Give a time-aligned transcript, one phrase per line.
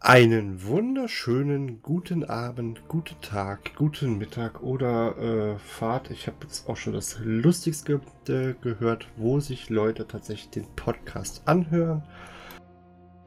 [0.00, 6.12] Einen wunderschönen guten Abend, guten Tag, guten Mittag oder äh, Fahrt.
[6.12, 11.42] Ich habe jetzt auch schon das Lustigste äh, gehört, wo sich Leute tatsächlich den Podcast
[11.46, 12.04] anhören.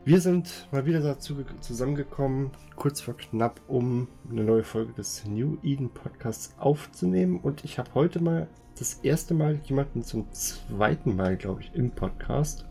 [0.06, 5.58] Wir sind mal wieder dazu zusammengekommen, kurz vor knapp, um eine neue Folge des New
[5.64, 7.42] Eden Podcasts aufzunehmen.
[7.42, 8.48] Und ich habe heute mal
[8.80, 12.66] das erste Mal jemanden zum zweiten Mal, glaube ich, im Podcast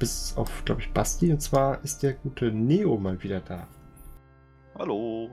[0.00, 1.30] bis auf, glaube ich, Basti.
[1.30, 3.68] Und zwar ist der gute Neo mal wieder da.
[4.76, 5.30] Hallo.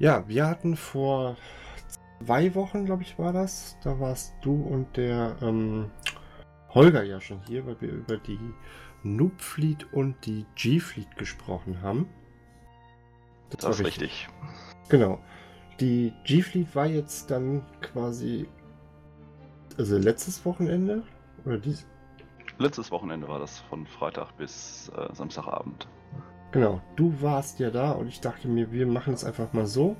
[0.00, 1.36] Ja, wir hatten vor
[2.24, 3.76] zwei Wochen, glaube ich, war das.
[3.84, 5.90] Da warst du und der ähm,
[6.70, 8.40] Holger ja schon hier, weil wir über die
[9.04, 12.08] Noob Fleet und die G Fleet gesprochen haben.
[13.50, 14.02] Das, das ist richtig.
[14.02, 14.28] richtig.
[14.88, 15.20] Genau.
[15.80, 18.48] Die G Fleet war jetzt dann quasi,
[19.76, 21.02] also letztes Wochenende
[21.44, 21.86] oder dies,
[22.58, 25.88] Letztes Wochenende war das von Freitag bis äh, Samstagabend.
[26.52, 29.96] Genau, du warst ja da und ich dachte mir, wir machen es einfach mal so.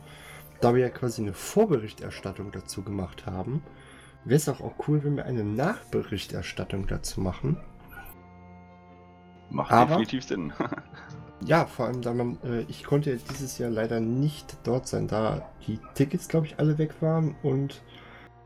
[0.62, 3.62] Da wir ja quasi eine Vorberichterstattung dazu gemacht haben,
[4.24, 7.58] wäre es auch, auch cool, wenn wir eine Nachberichterstattung dazu machen.
[9.50, 10.52] Macht Aber, definitiv Sinn.
[11.44, 15.08] ja, vor allem, da man, äh, ich konnte ja dieses Jahr leider nicht dort sein,
[15.08, 17.82] da die Tickets, glaube ich, alle weg waren und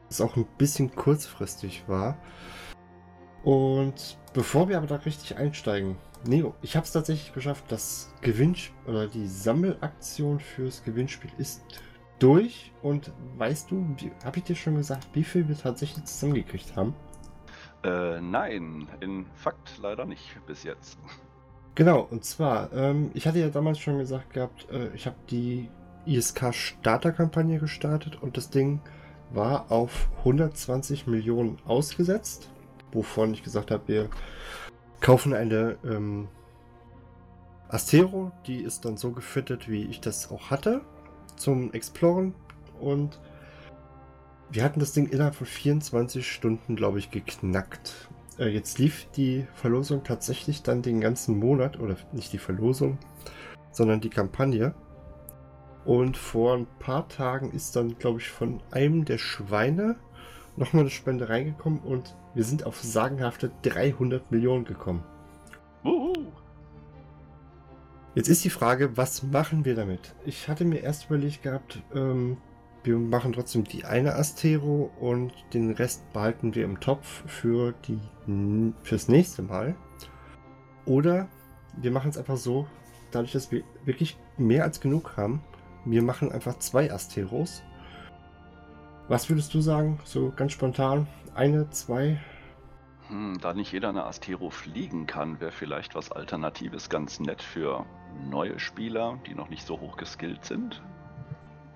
[0.08, 2.18] es auch ein bisschen kurzfristig war.
[3.42, 8.74] Und bevor wir aber da richtig einsteigen, Neo, ich habe es tatsächlich geschafft, das Gewinnspiel
[8.86, 11.62] oder die Sammelaktion fürs Gewinnspiel ist
[12.18, 12.72] durch.
[12.82, 16.94] Und weißt du, habe ich dir schon gesagt, wie viel wir tatsächlich zusammengekriegt haben?
[17.82, 20.98] Äh, nein, in Fakt leider nicht bis jetzt.
[21.74, 25.70] Genau, und zwar, ähm, ich hatte ja damals schon gesagt gehabt, äh, ich habe die
[26.04, 28.80] ISK-Starter-Kampagne gestartet und das Ding
[29.32, 32.50] war auf 120 Millionen ausgesetzt
[32.92, 34.08] wovon ich gesagt habe, wir
[35.00, 36.28] kaufen eine ähm,
[37.68, 40.82] Astero, die ist dann so gefittet, wie ich das auch hatte,
[41.36, 42.34] zum Exploren
[42.80, 43.20] und
[44.52, 48.08] wir hatten das Ding innerhalb von 24 Stunden, glaube ich, geknackt.
[48.38, 52.98] Äh, jetzt lief die Verlosung tatsächlich dann den ganzen Monat, oder nicht die Verlosung,
[53.70, 54.74] sondern die Kampagne.
[55.84, 59.96] Und vor ein paar Tagen ist dann, glaube ich, von einem der Schweine
[60.56, 65.02] nochmal eine Spende reingekommen und wir sind auf sagenhafte 300 Millionen gekommen.
[65.84, 66.12] Uhu.
[68.14, 70.14] Jetzt ist die Frage, was machen wir damit?
[70.24, 72.36] Ich hatte mir erst überlegt gehabt, ähm,
[72.82, 78.00] wir machen trotzdem die eine Astero und den Rest behalten wir im Topf für die
[78.82, 79.74] fürs nächste Mal.
[80.86, 81.28] Oder
[81.76, 82.66] wir machen es einfach so,
[83.10, 85.42] dadurch, dass wir wirklich mehr als genug haben,
[85.84, 87.62] wir machen einfach zwei Asteros.
[89.08, 91.06] Was würdest du sagen, so ganz spontan?
[91.40, 92.20] Eine, zwei.
[93.08, 97.86] Hm, da nicht jeder eine Astero fliegen kann, wäre vielleicht was Alternatives ganz nett für
[98.30, 100.82] neue Spieler, die noch nicht so hoch geskillt sind.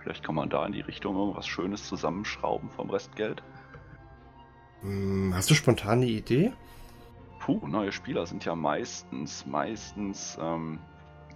[0.01, 3.43] Vielleicht kann man da in die Richtung irgendwas Schönes zusammenschrauben vom Restgeld.
[4.83, 6.53] Hm, hast du spontan eine Idee?
[7.39, 10.79] Puh, neue Spieler sind ja meistens, meistens, ähm,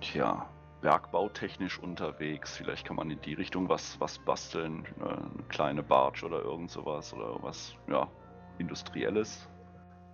[0.02, 0.46] tja,
[0.82, 2.56] bergbautechnisch unterwegs.
[2.56, 4.84] Vielleicht kann man in die Richtung was, was basteln.
[5.00, 8.08] Eine kleine Barge oder irgend sowas oder was, ja,
[8.58, 9.48] industrielles.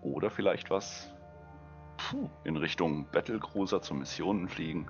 [0.03, 1.11] Oder vielleicht was
[2.45, 4.87] in Richtung Battlecruiser zu Missionen fliegen.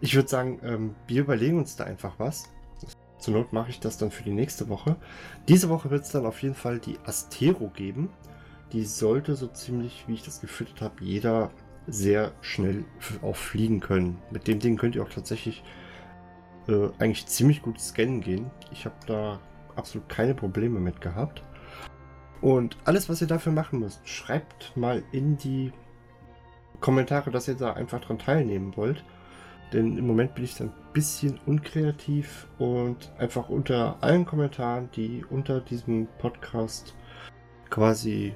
[0.00, 2.48] Ich würde sagen, ähm, wir überlegen uns da einfach was.
[3.18, 4.96] Zur Not mache ich das dann für die nächste Woche.
[5.48, 8.10] Diese Woche wird es dann auf jeden Fall die Astero geben.
[8.72, 11.50] Die sollte so ziemlich, wie ich das gefüttert habe, jeder
[11.86, 12.84] sehr schnell
[13.22, 14.18] auch fliegen können.
[14.30, 15.64] Mit dem Ding könnt ihr auch tatsächlich
[16.68, 18.50] äh, eigentlich ziemlich gut scannen gehen.
[18.70, 19.40] Ich habe da
[19.74, 21.42] absolut keine Probleme mit gehabt.
[22.40, 25.72] Und alles, was ihr dafür machen müsst, schreibt mal in die
[26.80, 29.04] Kommentare, dass ihr da einfach dran teilnehmen wollt.
[29.72, 35.24] Denn im Moment bin ich da ein bisschen unkreativ und einfach unter allen Kommentaren, die
[35.28, 36.94] unter diesem Podcast
[37.68, 38.34] quasi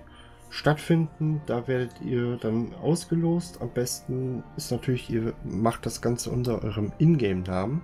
[0.51, 1.41] stattfinden.
[1.47, 3.63] Da werdet ihr dann ausgelost.
[3.63, 7.83] Am besten ist natürlich, ihr macht das Ganze unter eurem Ingame-Namen.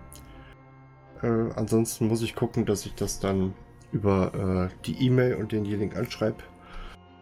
[1.22, 3.54] Äh, ansonsten muss ich gucken, dass ich das dann
[3.92, 6.42] über äh, die E-Mail und denjenigen anschreibe.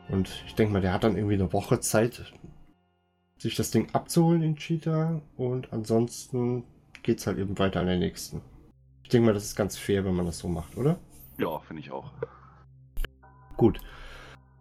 [0.09, 2.33] Und ich denke mal, der hat dann irgendwie eine Woche Zeit,
[3.39, 5.21] sich das Ding abzuholen in Cheetah.
[5.37, 6.65] Und ansonsten
[7.03, 8.41] geht es halt eben weiter an der nächsten.
[9.03, 10.99] Ich denke mal, das ist ganz fair, wenn man das so macht, oder?
[11.39, 12.13] Ja, finde ich auch.
[13.57, 13.81] Gut.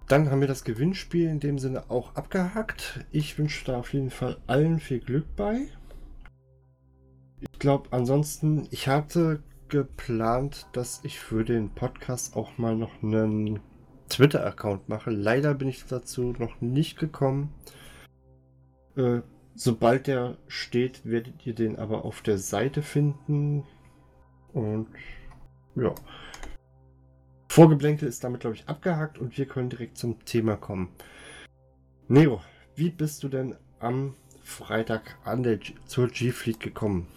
[0.08, 3.06] Dann haben wir das Gewinnspiel in dem Sinne auch abgehakt.
[3.12, 5.68] Ich wünsche da auf jeden Fall allen viel Glück bei.
[7.40, 13.60] Ich glaube, ansonsten, ich hatte geplant, dass ich für den Podcast auch mal noch einen
[14.10, 15.10] Twitter-Account mache.
[15.10, 17.54] Leider bin ich dazu noch nicht gekommen.
[18.96, 19.22] Äh,
[19.58, 23.64] Sobald der steht, werdet ihr den aber auf der Seite finden.
[24.52, 24.88] Und
[25.76, 25.96] ja.
[27.48, 30.90] Vorgeblänkel ist damit, glaube ich, abgehakt und wir können direkt zum Thema kommen.
[32.10, 32.42] Neo,
[32.76, 37.08] wie bist du denn am Freitag an der G zur G-Fleet gekommen?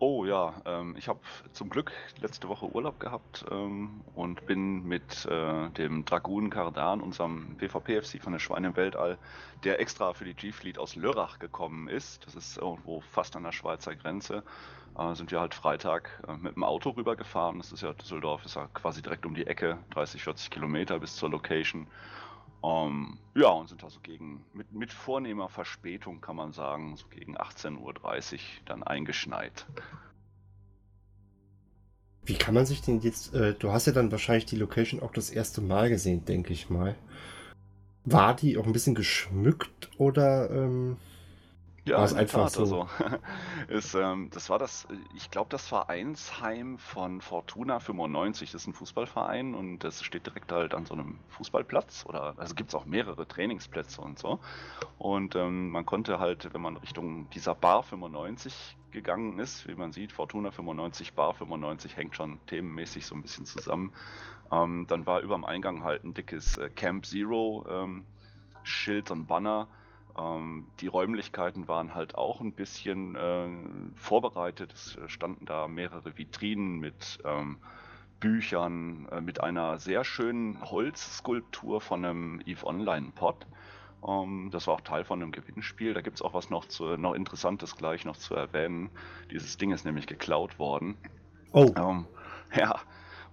[0.00, 1.18] Oh ja, ähm, ich habe
[1.52, 1.90] zum Glück
[2.20, 8.32] letzte Woche Urlaub gehabt ähm, und bin mit äh, dem Dragoon Kardan, unserem PvP-FC von
[8.32, 9.18] der Schweine im Weltall,
[9.64, 12.24] der extra für die G-Fleet aus Lörrach gekommen ist.
[12.26, 14.44] Das ist irgendwo fast an der Schweizer Grenze.
[14.96, 17.58] Äh, sind wir halt Freitag äh, mit dem Auto rübergefahren.
[17.58, 21.16] Das ist ja Düsseldorf, ist ja quasi direkt um die Ecke, 30, 40 Kilometer bis
[21.16, 21.88] zur Location.
[22.60, 27.06] Um, ähm, ja, und sind also gegen, mit, mit vornehmer Verspätung, kann man sagen, so
[27.08, 29.66] gegen 18.30 Uhr dann eingeschneit.
[32.24, 35.12] Wie kann man sich denn jetzt, äh, du hast ja dann wahrscheinlich die Location auch
[35.12, 36.96] das erste Mal gesehen, denke ich mal.
[38.04, 40.96] War die auch ein bisschen geschmückt oder ähm,
[41.88, 42.62] ja, war einfach Tat, so?
[42.62, 42.88] Also,
[43.68, 48.52] ist, ähm, das war das, ich glaube, das Vereinsheim von Fortuna 95.
[48.52, 52.54] Das ist ein Fußballverein und das steht direkt halt an so einem Fußballplatz oder also
[52.54, 54.38] gibt es auch mehrere Trainingsplätze und so.
[54.98, 59.92] Und ähm, man konnte halt, wenn man Richtung dieser Bar 95 gegangen ist, wie man
[59.92, 63.92] sieht, Fortuna 95, Bar 95 hängt schon themenmäßig so ein bisschen zusammen.
[64.50, 68.04] Ähm, dann war über dem Eingang halt ein dickes äh, Camp Zero ähm,
[68.62, 69.68] Schild und Banner
[70.80, 73.48] die Räumlichkeiten waren halt auch ein bisschen äh,
[73.94, 74.72] vorbereitet.
[74.72, 77.58] Es standen da mehrere Vitrinen mit ähm,
[78.20, 83.46] Büchern, äh, mit einer sehr schönen Holzskulptur von einem EVE Online Pod.
[84.06, 85.94] Ähm, das war auch Teil von einem Gewinnspiel.
[85.94, 88.90] Da gibt es auch was noch, zu, noch Interessantes gleich noch zu erwähnen.
[89.30, 90.96] Dieses Ding ist nämlich geklaut worden.
[91.52, 91.72] Oh.
[91.76, 92.06] Ähm,
[92.54, 92.80] ja,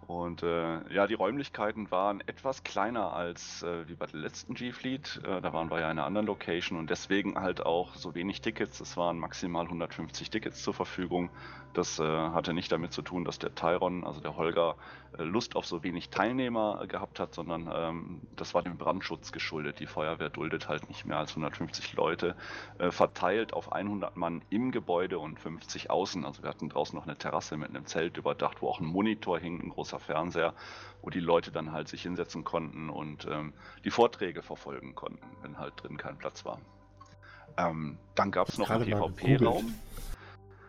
[0.07, 5.21] und äh, ja, die Räumlichkeiten waren etwas kleiner als äh, wie bei der letzten G-Fleet.
[5.23, 8.41] Äh, da waren wir ja in einer anderen Location und deswegen halt auch so wenig
[8.41, 8.79] Tickets.
[8.79, 11.31] Es waren maximal 150 Tickets zur Verfügung.
[11.75, 14.75] Das äh, hatte nicht damit zu tun, dass der Tyron, also der Holger,
[15.17, 19.33] äh, Lust auf so wenig Teilnehmer äh, gehabt hat, sondern ähm, das war dem Brandschutz
[19.33, 19.81] geschuldet.
[19.81, 22.35] Die Feuerwehr duldet halt nicht mehr als 150 Leute,
[22.89, 26.25] verteilt auf 100 Mann im Gebäude und 50 außen.
[26.25, 29.39] Also wir hatten draußen noch eine Terrasse mit einem Zelt überdacht, wo auch ein Monitor
[29.39, 30.53] hing, ein großer Fernseher,
[31.01, 33.53] wo die Leute dann halt sich hinsetzen konnten und ähm,
[33.83, 36.59] die Vorträge verfolgen konnten, wenn halt drin kein Platz war.
[37.57, 39.74] Ähm, dann gab es noch einen PvP-Raum.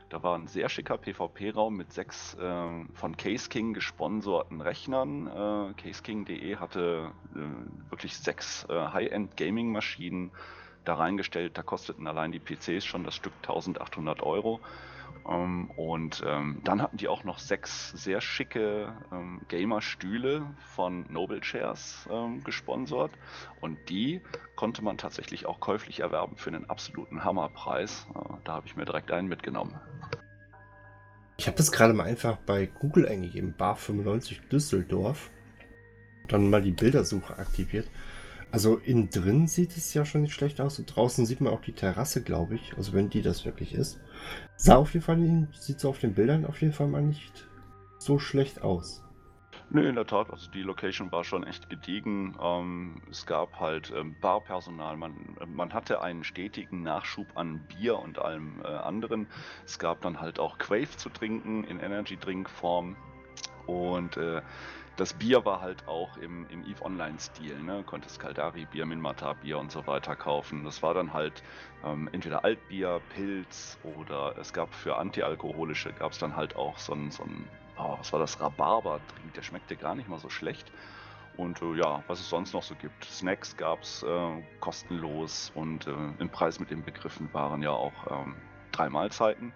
[0.08, 5.26] Da war ein sehr schicker PvP-Raum mit sechs äh, von Case King gesponserten Rechnern.
[5.26, 10.31] Äh, CaseKing.de hatte äh, wirklich sechs äh, High-End Gaming-Maschinen
[10.84, 11.58] da reingestellt.
[11.58, 14.61] Da kosteten allein die PCs schon das Stück 1800 Euro.
[15.28, 21.40] Ähm, und ähm, dann hatten die auch noch sechs sehr schicke ähm, Gamer-Stühle von Noble
[21.40, 22.08] Chairs
[22.44, 23.12] gesponsert.
[23.61, 24.20] Und die
[24.56, 28.06] konnte man tatsächlich auch käuflich erwerben für einen absoluten Hammerpreis.
[28.14, 29.78] Äh, da habe ich mir direkt einen mitgenommen.
[31.38, 35.31] Ich habe das gerade mal einfach bei Google eingegeben, Bar 95 Düsseldorf.
[36.29, 37.88] Dann mal die Bildersuche aktiviert.
[38.50, 40.79] Also innen drin sieht es ja schon nicht schlecht aus.
[40.79, 42.75] Und draußen sieht man auch die Terrasse, glaube ich.
[42.76, 44.00] Also wenn die das wirklich ist.
[44.56, 47.46] Sah auf jeden Fall, sieht so auf den Bildern auf jeden Fall mal nicht
[47.98, 49.02] so schlecht aus.
[49.68, 52.36] Nö, in der Tat, also die Location war schon echt gediegen.
[52.40, 58.20] Ähm, es gab halt ähm, Barpersonal, man, man hatte einen stetigen Nachschub an Bier und
[58.20, 59.26] allem äh, anderen.
[59.64, 62.96] Es gab dann halt auch Quave zu trinken in Energy Drink Form
[63.67, 64.41] und äh,
[64.96, 67.62] das Bier war halt auch im, im EVE Online-Stil.
[67.62, 67.84] Ne?
[67.84, 70.65] Konntest Kaldari Bier, Minmata Bier und so weiter kaufen.
[70.65, 71.43] Das war dann halt
[71.84, 76.94] ähm, entweder Altbier, Pilz oder es gab für antialkoholische gab es dann halt auch so
[76.94, 77.46] ein, so ein
[77.79, 79.34] oh, was war das, Rhabarber-Trink.
[79.34, 80.72] Der schmeckte gar nicht mal so schlecht.
[81.36, 83.05] Und äh, ja, was es sonst noch so gibt.
[83.05, 87.93] Snacks gab es äh, kostenlos und äh, im Preis mit den Begriffen waren ja auch
[88.10, 88.34] ähm,
[88.72, 89.53] drei Mahlzeiten.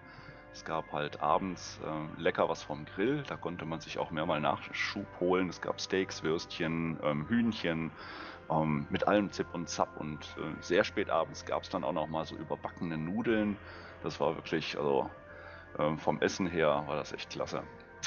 [0.53, 4.41] Es gab halt abends äh, lecker was vom Grill, da konnte man sich auch mehrmal
[4.41, 5.49] Nachschub holen.
[5.49, 7.91] Es gab Steaks, Würstchen, ähm, Hühnchen,
[8.49, 9.97] ähm, mit allem Zip und Zap.
[9.99, 13.57] Und äh, sehr spät abends gab es dann auch noch mal so überbackene Nudeln.
[14.03, 15.09] Das war wirklich, also
[15.77, 17.63] äh, vom Essen her war das echt klasse.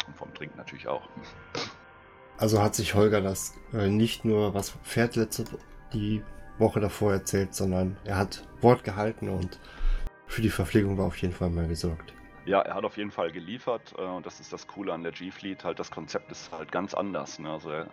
[0.07, 1.09] Und vom Trinken natürlich auch.
[2.37, 5.45] Also hat sich Holger das äh, nicht nur was Pferd letzte
[5.93, 6.23] die
[6.59, 9.59] Woche davor erzählt, sondern er hat Wort gehalten und
[10.27, 12.13] für die Verpflegung war auf jeden Fall mal gesorgt.
[12.47, 15.13] Ja, er hat auf jeden Fall geliefert äh, und das ist das Coole an der
[15.13, 15.65] G-Fleet.
[15.65, 17.39] Halt, das Konzept ist halt ganz anders.
[17.39, 17.51] Ne?
[17.51, 17.87] Also er,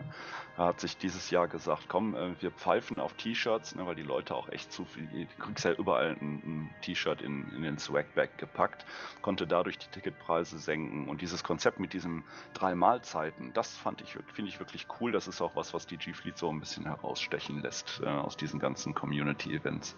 [0.57, 4.03] er, hat sich dieses Jahr gesagt, komm, äh, wir pfeifen auf T-Shirts, ne, weil die
[4.03, 7.77] Leute auch echt zu viel, du kriegst ja überall ein, ein T-Shirt in, in den
[7.77, 8.85] Swag-Bag gepackt,
[9.21, 14.17] konnte dadurch die Ticketpreise senken und dieses Konzept mit diesen drei Mahlzeiten, das fand ich,
[14.33, 15.13] finde ich wirklich cool.
[15.13, 18.59] Das ist auch was, was die G-Fleet so ein bisschen herausstechen lässt äh, aus diesen
[18.59, 19.95] ganzen Community-Events.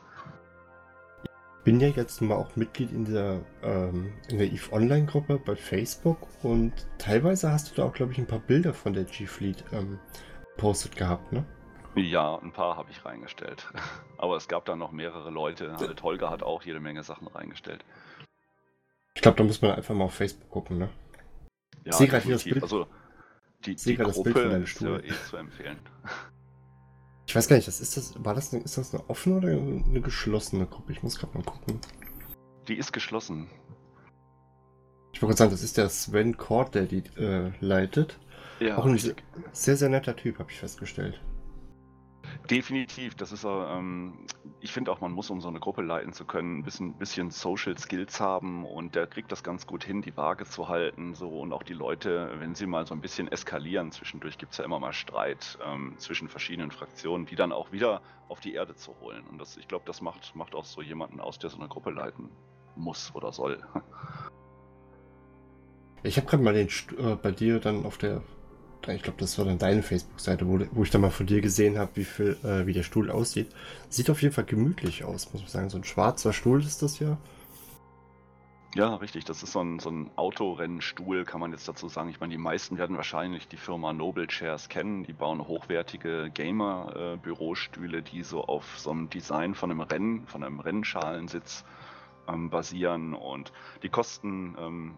[1.63, 6.17] Bin ja jetzt mal auch Mitglied in der, ähm, in der EVE Online-Gruppe bei Facebook
[6.43, 9.99] und teilweise hast du da auch, glaube ich, ein paar Bilder von der G-Fleet ähm,
[10.57, 11.45] postet gehabt, ne?
[11.95, 13.71] Ja, ein paar habe ich reingestellt.
[14.17, 15.75] Aber es gab da noch mehrere Leute.
[15.77, 17.85] Halt Holger hat auch jede Menge Sachen reingestellt.
[19.15, 20.89] Ich glaube, da muss man einfach mal auf Facebook gucken, ne?
[21.85, 22.43] Ja, Ich sehe gerade hier das.
[22.43, 22.63] Bild.
[22.63, 22.87] Also,
[23.65, 25.79] die, die gerade das Bild Gruppe von ist eh zu empfehlen.
[27.33, 29.47] Ich weiß gar nicht, das ist das, war das, eine, ist das eine offene oder
[29.47, 30.91] eine geschlossene Gruppe?
[30.91, 31.79] Ich muss gerade mal gucken.
[32.67, 33.49] Die ist geschlossen.
[35.13, 38.19] Ich wollte gerade sagen, das ist der Sven Kort, der die äh, leitet.
[38.59, 38.99] Ja, auch ein
[39.51, 41.19] sehr, sehr netter Typ, habe ich festgestellt.
[42.49, 43.77] Definitiv, das ist er.
[43.77, 44.25] Ähm,
[44.59, 47.31] ich finde auch, man muss, um so eine Gruppe leiten zu können, ein bisschen, bisschen
[47.31, 51.15] Social Skills haben und der kriegt das ganz gut hin, die Waage zu halten.
[51.15, 54.57] So und auch die Leute, wenn sie mal so ein bisschen eskalieren, zwischendurch gibt es
[54.57, 58.75] ja immer mal Streit ähm, zwischen verschiedenen Fraktionen, die dann auch wieder auf die Erde
[58.75, 59.23] zu holen.
[59.29, 61.91] Und das, ich glaube, das macht, macht auch so jemanden aus, der so eine Gruppe
[61.91, 62.29] leiten
[62.75, 63.61] muss oder soll.
[66.05, 68.21] Ich habe gerade mal den St äh, bei dir dann auf der,
[68.87, 71.77] ich glaube, das war dann deine Facebook-Seite, wo, wo ich dann mal von dir gesehen
[71.77, 73.49] habe, wie viel, äh, wie der Stuhl aussieht.
[73.89, 75.69] Sieht auf jeden Fall gemütlich aus, muss man sagen.
[75.69, 77.17] So ein schwarzer Stuhl ist das ja.
[78.75, 79.23] Ja, richtig.
[79.25, 82.09] Das ist so ein, so ein Autorennstuhl, kann man jetzt dazu sagen.
[82.09, 85.03] Ich meine, die meisten werden wahrscheinlich die Firma Noble Chairs kennen.
[85.03, 90.59] Die bauen hochwertige Gamer-Bürostühle, die so auf so einem Design von einem Rennen, von einem
[90.59, 91.65] Rennschalensitz
[92.27, 93.13] ähm, basieren.
[93.13, 94.95] Und die kosten ähm,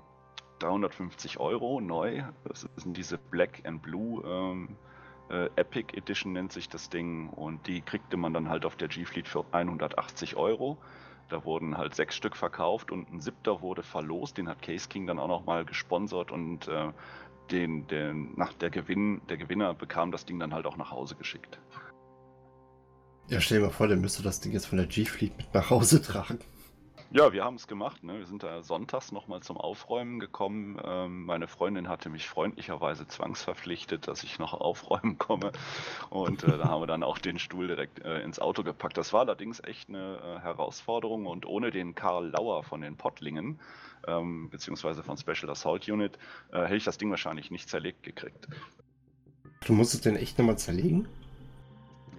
[0.60, 2.24] 350 Euro neu.
[2.46, 4.78] Das sind diese Black and Blue ähm,
[5.30, 7.30] äh, Epic Edition nennt sich das Ding.
[7.30, 10.78] Und die kriegte man dann halt auf der G-Fleet für 180 Euro.
[11.30, 14.38] Da wurden halt sechs Stück verkauft und ein siebter wurde verlost.
[14.38, 16.92] Den hat Case King dann auch nochmal gesponsert und äh,
[17.52, 21.16] den, den, nach der, Gewinn, der Gewinner bekam das Ding dann halt auch nach Hause
[21.16, 21.60] geschickt.
[23.28, 25.72] Ja, stell dir mal vor, der müsste das Ding jetzt von der G-Fleet mit nach
[25.72, 26.40] Hause tragen.
[27.16, 28.04] Ja, wir haben es gemacht.
[28.04, 28.20] Ne?
[28.20, 30.78] Wir sind da sonntags nochmal zum Aufräumen gekommen.
[30.84, 35.54] Ähm, meine Freundin hatte mich freundlicherweise zwangsverpflichtet, dass ich noch aufräumen komme.
[36.10, 38.98] Und äh, da haben wir dann auch den Stuhl direkt äh, ins Auto gepackt.
[38.98, 41.26] Das war allerdings echt eine äh, Herausforderung.
[41.26, 43.62] Und ohne den Karl Lauer von den Pottlingen,
[44.08, 46.20] ähm, beziehungsweise von Special Assault Unit,
[46.52, 48.46] äh, hätte ich das Ding wahrscheinlich nicht zerlegt gekriegt.
[49.66, 51.08] Du musstest den echt nochmal zerlegen?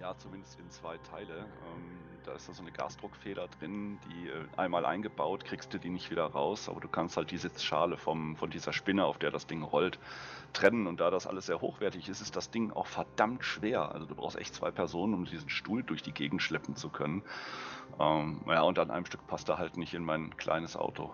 [0.01, 1.37] Ja, zumindest in zwei Teile.
[1.37, 5.89] Ähm, da ist da so eine Gasdruckfeder drin, die äh, einmal eingebaut, kriegst du die
[5.89, 9.31] nicht wieder raus, aber du kannst halt die Sitzschale vom, von dieser Spinne, auf der
[9.31, 9.97] das Ding rollt,
[10.51, 10.87] trennen.
[10.87, 13.93] Und da das alles sehr hochwertig ist, ist das Ding auch verdammt schwer.
[13.93, 17.23] Also du brauchst echt zwei Personen, um diesen Stuhl durch die Gegend schleppen zu können.
[17.99, 21.13] Ähm, ja, und an einem Stück passt er halt nicht in mein kleines Auto.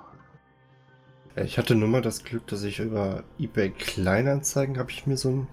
[1.36, 5.18] Ja, Ich hatte nur mal das Glück, dass ich über eBay Kleinanzeigen habe ich mir
[5.18, 5.48] so ein,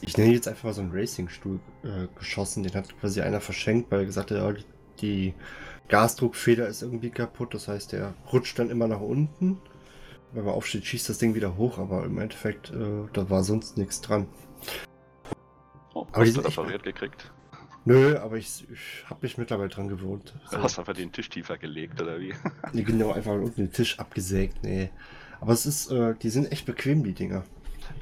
[0.00, 2.62] ich nenne jetzt einfach mal so einen Racingstuhl äh, geschossen.
[2.62, 4.52] Den hat quasi einer verschenkt, weil er gesagt hat, ja,
[5.00, 5.34] die
[5.88, 7.54] Gasdruckfeder ist irgendwie kaputt.
[7.54, 9.58] Das heißt, der rutscht dann immer nach unten.
[10.32, 13.76] Wenn man aufsteht, schießt das Ding wieder hoch, aber im Endeffekt, äh, da war sonst
[13.76, 14.26] nichts dran.
[15.94, 17.30] Oh, Aber die hast du echt- repariert gekriegt?
[17.84, 20.34] Nö, aber ich, ich habe mich mittlerweile dran gewohnt.
[20.46, 20.56] So.
[20.56, 22.32] Du hast einfach den Tisch tiefer gelegt, oder wie?
[22.72, 24.90] Nee, genau, einfach unten den Tisch abgesägt, nee.
[25.40, 27.44] Aber es ist, äh, die sind echt bequem, die Dinger.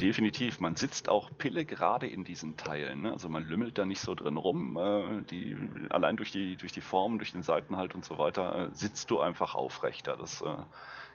[0.01, 0.61] Definitiv.
[0.61, 3.03] Man sitzt auch pille gerade in diesen Teilen.
[3.03, 3.13] Ne?
[3.13, 4.77] Also man lümmelt da nicht so drin rum.
[4.77, 5.57] Äh, die,
[5.91, 9.21] allein durch die, durch die Form, durch den Seitenhalt und so weiter, äh, sitzt du
[9.21, 10.17] einfach aufrechter.
[10.17, 10.57] Das äh,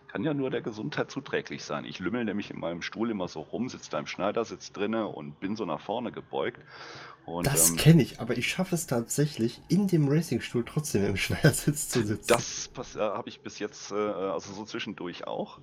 [0.07, 1.85] kann ja nur der Gesundheit zuträglich sein.
[1.85, 5.39] Ich lümmel nämlich in meinem Stuhl immer so rum, sitze da im Schneidersitz drinne und
[5.39, 6.61] bin so nach vorne gebeugt.
[7.25, 11.17] Und, Das ähm, kenne ich, aber ich schaffe es tatsächlich, in dem Racingstuhl trotzdem im
[11.17, 12.27] Schneidersitz zu sitzen.
[12.27, 15.59] Das äh, habe ich bis jetzt, äh, also so zwischendurch auch.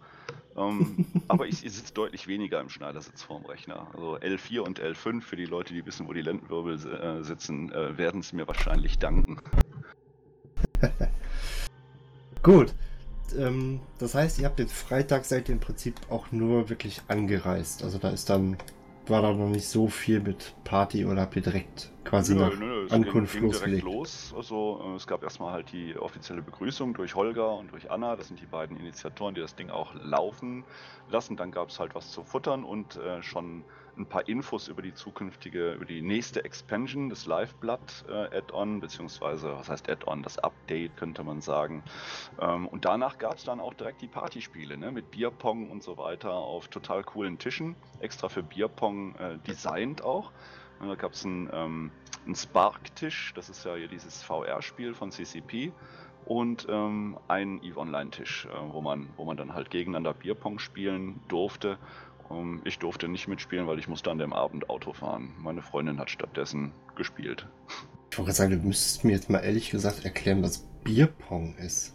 [0.57, 3.89] Ähm, aber ich, ich sitze deutlich weniger im Schneidersitz vorm Rechner.
[3.95, 7.97] Also L4 und L5 für die Leute, die wissen, wo die Lendenwirbel äh, sitzen, äh,
[7.97, 9.39] werden es mir wahrscheinlich danken.
[12.43, 12.75] Gut.
[13.39, 17.83] Ähm, das heißt, ihr habt den Freitag seid ihr im Prinzip auch nur wirklich angereist.
[17.83, 18.57] Also da ist dann,
[19.07, 22.93] war da noch nicht so viel mit Party oder habt ihr direkt quasi nach es
[22.93, 24.35] Ankunft ging, ging direkt los.
[24.37, 28.17] Also äh, es gab erstmal halt die offizielle Begrüßung durch Holger und durch Anna.
[28.17, 30.65] Das sind die beiden Initiatoren, die das Ding auch laufen
[31.11, 31.37] lassen.
[31.37, 33.65] Dann gab es halt was zu futtern und äh, schon
[33.97, 39.53] ein paar Infos über die zukünftige, über die nächste Expansion des Liveblood äh, Add-on, beziehungsweise
[39.55, 41.83] was heißt Add-on, das Update könnte man sagen.
[42.41, 45.99] Ähm, und danach gab es dann auch direkt die Partyspiele, ne, mit Bierpong und so
[45.99, 50.33] weiter auf total coolen Tischen, extra für Bierpong äh, designt auch.
[50.83, 51.91] Und da gab es einen, ähm,
[52.27, 55.73] einen Spark-Tisch, das ist ja hier dieses VR-Spiel von CCP.
[56.25, 61.21] Und ähm, einen EVE Online-Tisch, äh, wo, man, wo man dann halt gegeneinander Bierpong spielen
[61.29, 61.79] durfte.
[62.31, 65.33] Ähm, ich durfte nicht mitspielen, weil ich musste an dem Abend Auto fahren.
[65.39, 67.49] Meine Freundin hat stattdessen gespielt.
[68.11, 71.95] Ich wollte gerade sagen, du müsstest mir jetzt mal ehrlich gesagt erklären, was Bierpong ist.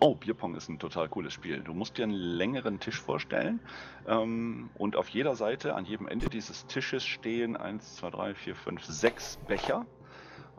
[0.00, 1.60] Oh, Bierpong ist ein total cooles Spiel.
[1.60, 3.58] Du musst dir einen längeren Tisch vorstellen
[4.06, 8.54] ähm, und auf jeder Seite, an jedem Ende dieses Tisches stehen 1, 2, 3, 4,
[8.54, 9.86] 5, 6 Becher.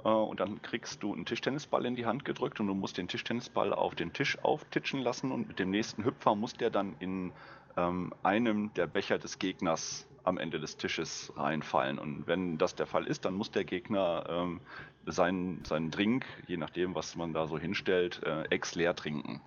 [0.04, 3.08] Äh, und dann kriegst du einen Tischtennisball in die Hand gedrückt und du musst den
[3.08, 7.32] Tischtennisball auf den Tisch auftitschen lassen und mit dem nächsten Hüpfer muss der dann in
[7.78, 12.00] ähm, einem der Becher des Gegners am Ende des Tisches reinfallen.
[12.00, 14.62] Und wenn das der Fall ist, dann muss der Gegner ähm,
[15.06, 19.42] seinen, seinen Drink, je nachdem, was man da so hinstellt, äh, ex leer trinken.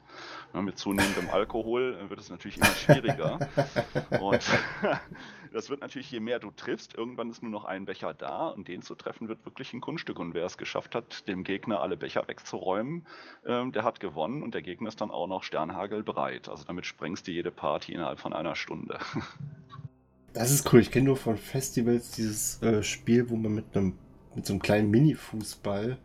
[0.53, 3.39] Ja, mit zunehmendem Alkohol wird es natürlich immer schwieriger.
[4.21, 4.43] und
[5.53, 8.69] das wird natürlich, je mehr du triffst, irgendwann ist nur noch ein Becher da und
[8.69, 10.19] den zu treffen wird wirklich ein Kunststück.
[10.19, 13.07] Und wer es geschafft hat, dem Gegner alle Becher wegzuräumen,
[13.47, 16.49] ähm, der hat gewonnen und der Gegner ist dann auch noch Sternhagel bereit.
[16.49, 18.99] Also damit sprengst du jede Party innerhalb von einer Stunde.
[20.33, 20.81] Das ist cool.
[20.81, 23.95] Ich kenne nur von Festivals dieses äh, Spiel, wo man mit einem
[24.35, 25.99] mit so einem kleinen Mini-Fußball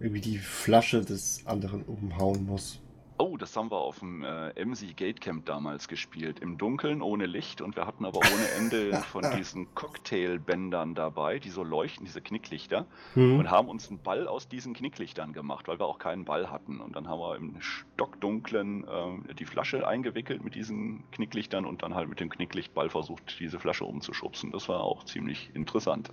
[0.00, 2.80] irgendwie die Flasche des anderen umhauen muss.
[3.20, 6.38] Oh, das haben wir auf dem äh, MC Gatecamp damals gespielt.
[6.38, 11.50] Im Dunkeln, ohne Licht und wir hatten aber ohne Ende von diesen Cocktailbändern dabei, die
[11.50, 12.86] so leuchten, diese Knicklichter.
[13.14, 13.40] Mhm.
[13.40, 16.80] Und haben uns einen Ball aus diesen Knicklichtern gemacht, weil wir auch keinen Ball hatten.
[16.80, 21.94] Und dann haben wir im Stockdunklen äh, die Flasche eingewickelt mit diesen Knicklichtern und dann
[21.94, 24.50] halt mit dem Knicklichtball versucht, diese Flasche umzuschubsen.
[24.50, 26.10] Das war auch ziemlich interessant.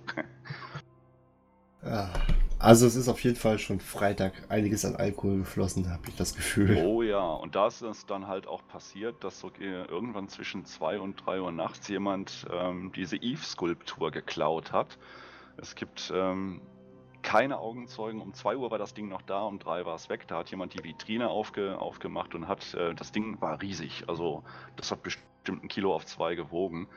[1.82, 2.12] Ja.
[2.60, 6.34] Also es ist auf jeden Fall schon Freitag einiges an Alkohol geflossen, habe ich das
[6.34, 6.76] Gefühl.
[6.84, 10.98] Oh ja, und da ist es dann halt auch passiert, dass so irgendwann zwischen 2
[10.98, 14.98] und 3 Uhr nachts jemand ähm, diese Eve-Skulptur geklaut hat.
[15.56, 16.60] Es gibt ähm,
[17.22, 18.20] keine Augenzeugen.
[18.20, 20.26] Um 2 Uhr war das Ding noch da, um 3 war es weg.
[20.26, 24.04] Da hat jemand die Vitrine aufge aufgemacht und hat, äh, das Ding war riesig.
[24.08, 24.42] Also
[24.74, 26.88] das hat bestimmt ein Kilo auf 2 gewogen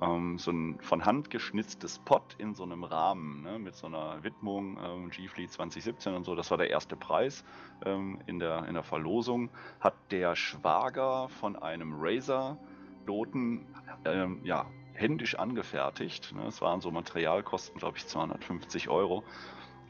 [0.00, 4.22] ähm, so ein von Hand geschnitztes Pot in so einem Rahmen ne, mit so einer
[4.22, 6.34] Widmung ähm, G-Fleet 2017 und so.
[6.34, 7.44] Das war der erste Preis
[7.84, 9.50] ähm, in, der, in der Verlosung.
[9.80, 13.66] Hat der Schwager von einem Razer-Loten
[14.04, 16.34] ähm, ja, händisch angefertigt.
[16.34, 16.46] Ne.
[16.46, 19.24] Es waren so Materialkosten, glaube ich, 250 Euro.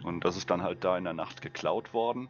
[0.05, 2.29] Und das ist dann halt da in der Nacht geklaut worden.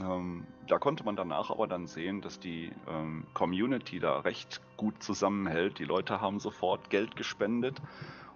[0.00, 5.02] Ähm, da konnte man danach aber dann sehen, dass die ähm, Community da recht gut
[5.02, 5.78] zusammenhält.
[5.78, 7.80] Die Leute haben sofort Geld gespendet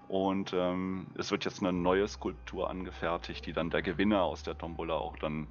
[0.09, 4.59] und ähm, es wird jetzt eine neue Skulptur angefertigt, die dann der Gewinner aus der
[4.59, 5.46] Tombola auch dann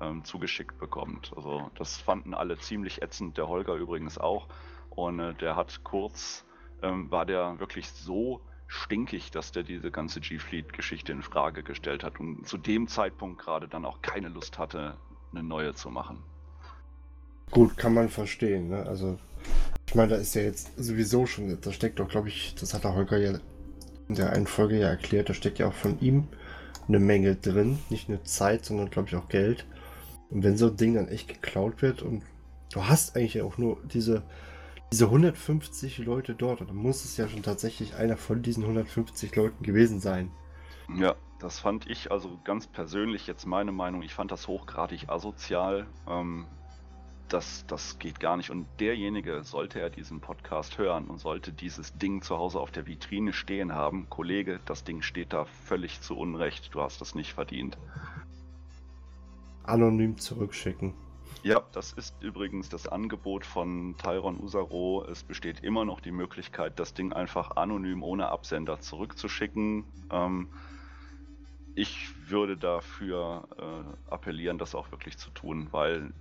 [0.00, 1.32] ähm, zugeschickt bekommt.
[1.36, 4.48] Also das fanden alle ziemlich ätzend, der Holger übrigens auch.
[4.90, 6.44] Und äh, der hat kurz,
[6.82, 12.18] ähm, war der wirklich so stinkig, dass der diese ganze G-Fleet-Geschichte in Frage gestellt hat
[12.20, 14.96] und zu dem Zeitpunkt gerade dann auch keine Lust hatte,
[15.32, 16.18] eine neue zu machen.
[17.50, 18.68] Gut, kann man verstehen.
[18.68, 18.84] Ne?
[18.84, 19.18] Also,
[19.86, 22.84] ich meine, da ist ja jetzt sowieso schon, da steckt doch, glaube ich, das hat
[22.84, 23.38] der Holger ja
[24.08, 26.28] in der einen Folge ja erklärt, da steckt ja auch von ihm
[26.88, 27.78] eine Menge drin.
[27.90, 29.66] Nicht nur Zeit, sondern, glaube ich, auch Geld.
[30.30, 32.22] Und wenn so ein Ding dann echt geklaut wird und
[32.72, 34.22] du hast eigentlich auch nur diese,
[34.92, 39.64] diese 150 Leute dort, dann muss es ja schon tatsächlich einer von diesen 150 Leuten
[39.64, 40.30] gewesen sein.
[40.96, 45.86] Ja, das fand ich, also ganz persönlich jetzt meine Meinung, ich fand das hochgradig asozial.
[46.08, 46.46] Ähm,
[47.28, 48.50] das, das geht gar nicht.
[48.50, 52.86] Und derjenige, sollte er diesen Podcast hören und sollte dieses Ding zu Hause auf der
[52.86, 56.74] Vitrine stehen haben, Kollege, das Ding steht da völlig zu Unrecht.
[56.74, 57.76] Du hast das nicht verdient.
[59.64, 60.94] Anonym zurückschicken.
[61.42, 65.04] Ja, das ist übrigens das Angebot von Tyron Usaro.
[65.10, 69.84] Es besteht immer noch die Möglichkeit, das Ding einfach anonym ohne Absender zurückzuschicken.
[70.10, 70.48] Ähm,
[71.76, 76.12] ich würde dafür äh, appellieren, das auch wirklich zu tun, weil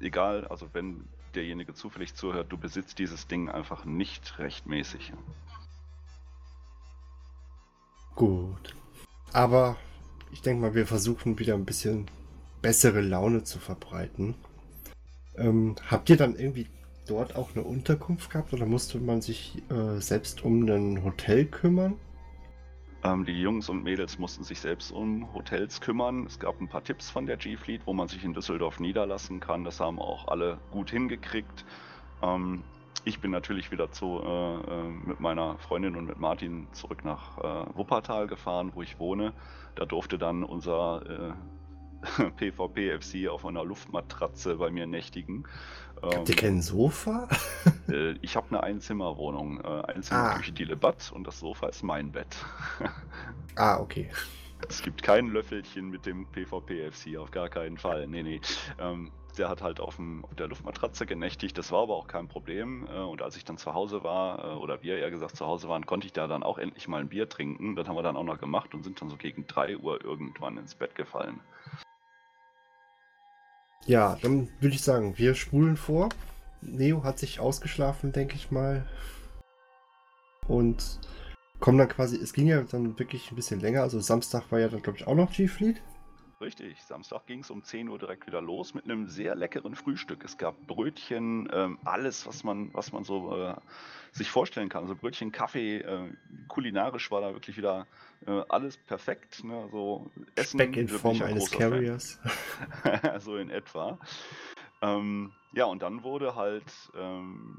[0.00, 5.12] egal, also wenn derjenige zufällig zuhört, du besitzt dieses Ding einfach nicht rechtmäßig.
[8.16, 8.74] Gut.
[9.32, 9.76] Aber
[10.32, 12.06] ich denke mal, wir versuchen wieder ein bisschen
[12.60, 14.34] bessere Laune zu verbreiten.
[15.36, 16.66] Ähm, habt ihr dann irgendwie
[17.06, 21.94] dort auch eine Unterkunft gehabt oder musste man sich äh, selbst um ein Hotel kümmern?
[23.04, 26.24] Ähm, die Jungs und Mädels mussten sich selbst um Hotels kümmern.
[26.24, 29.62] Es gab ein paar Tipps von der G-Fleet, wo man sich in Düsseldorf niederlassen kann.
[29.62, 31.66] Das haben auch alle gut hingekriegt.
[32.22, 32.64] Ähm,
[33.04, 37.36] ich bin natürlich wieder zu, äh, äh mit meiner Freundin und mit Martin zurück nach
[37.36, 39.34] äh, Wuppertal gefahren, wo ich wohne.
[39.74, 41.34] Da durfte dann unser
[42.14, 45.44] äh, PvP-FC auf einer Luftmatratze bei mir nächtigen.
[46.12, 47.28] Habt ihr kein Sofa?
[47.88, 49.60] äh, ich habe eine Einzimmerwohnung.
[49.60, 50.54] Äh, Einzimmerküche, ah.
[50.54, 52.36] Diele Bad und das Sofa ist mein Bett.
[53.56, 54.10] ah, okay.
[54.68, 58.06] Es gibt kein Löffelchen mit dem PvP-FC, auf gar keinen Fall.
[58.06, 58.40] Nee, nee.
[58.78, 62.28] Ähm, der hat halt auf, dem, auf, der Luftmatratze genächtigt, das war aber auch kein
[62.28, 62.86] Problem.
[62.86, 65.86] Äh, und als ich dann zu Hause war, oder wir eher gesagt zu Hause waren,
[65.86, 67.76] konnte ich da dann auch endlich mal ein Bier trinken.
[67.76, 70.56] Das haben wir dann auch noch gemacht und sind dann so gegen 3 Uhr irgendwann
[70.56, 71.40] ins Bett gefallen.
[73.86, 76.08] Ja, dann würde ich sagen, wir spulen vor.
[76.62, 78.86] Neo hat sich ausgeschlafen, denke ich mal.
[80.48, 81.00] Und
[81.60, 83.82] kommen dann quasi, es ging ja dann wirklich ein bisschen länger.
[83.82, 85.80] Also Samstag war ja dann, glaube ich, auch noch G-Fleet.
[86.40, 90.24] Richtig, Samstag ging es um 10 Uhr direkt wieder los mit einem sehr leckeren Frühstück.
[90.24, 93.54] Es gab Brötchen, ähm, alles, was man, was man so äh,
[94.12, 94.82] sich vorstellen kann.
[94.82, 96.10] Also Brötchen, Kaffee, äh,
[96.48, 97.86] kulinarisch war da wirklich wieder
[98.26, 99.44] äh, alles perfekt.
[99.44, 99.54] Ne?
[99.54, 102.18] Also Essen, Speck in Form eines Carriers.
[103.18, 103.98] so in etwa.
[104.82, 107.58] Ähm, ja, und dann wurde halt ähm,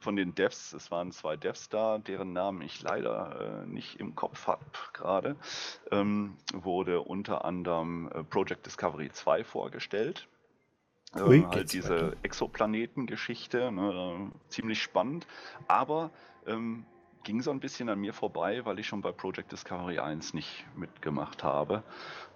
[0.00, 4.14] von den Devs, es waren zwei Devs da, deren Namen ich leider äh, nicht im
[4.14, 5.36] Kopf habe gerade,
[5.90, 10.28] ähm, wurde unter anderem äh, Project Discovery 2 vorgestellt.
[11.14, 15.26] Äh, Ui, halt diese Exoplaneten-Geschichte, ne, ziemlich spannend,
[15.66, 16.10] aber
[16.46, 16.84] ähm,
[17.28, 20.64] ging so ein bisschen an mir vorbei, weil ich schon bei Project Discovery 1 nicht
[20.74, 21.82] mitgemacht habe.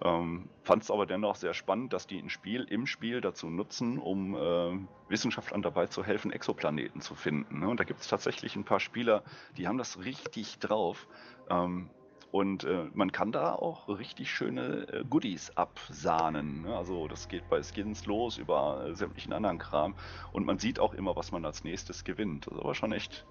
[0.03, 3.97] Ähm, Fand es aber dennoch sehr spannend, dass die ein Spiel im Spiel dazu nutzen,
[3.97, 4.77] um äh,
[5.09, 7.61] Wissenschaftlern dabei zu helfen, Exoplaneten zu finden.
[7.61, 7.69] Ne?
[7.69, 9.23] Und da gibt es tatsächlich ein paar Spieler,
[9.57, 11.07] die haben das richtig drauf.
[11.49, 11.89] Ähm,
[12.29, 16.61] und äh, man kann da auch richtig schöne äh, Goodies absahnen.
[16.61, 16.77] Ne?
[16.77, 19.95] Also das geht bei Skins los über äh, sämtlichen anderen Kram.
[20.33, 22.45] Und man sieht auch immer, was man als nächstes gewinnt.
[22.45, 23.25] Das ist aber schon echt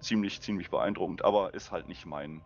[0.00, 2.40] ziemlich, ziemlich beeindruckend, aber ist halt nicht mein,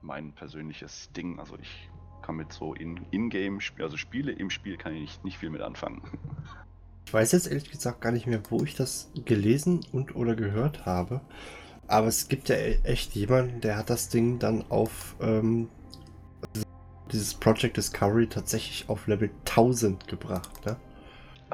[0.00, 1.38] mein persönliches Ding.
[1.38, 1.90] Also ich
[2.22, 5.60] kann mit so in-game, in also Spiele im Spiel kann ich nicht, nicht viel mit
[5.60, 6.02] anfangen.
[7.06, 10.86] Ich weiß jetzt ehrlich gesagt gar nicht mehr, wo ich das gelesen und oder gehört
[10.86, 11.20] habe.
[11.86, 15.68] Aber es gibt ja e-, echt jemanden, der hat das Ding dann auf ähm,
[17.12, 20.76] dieses Project Discovery tatsächlich auf Level 1000 gebracht, ne?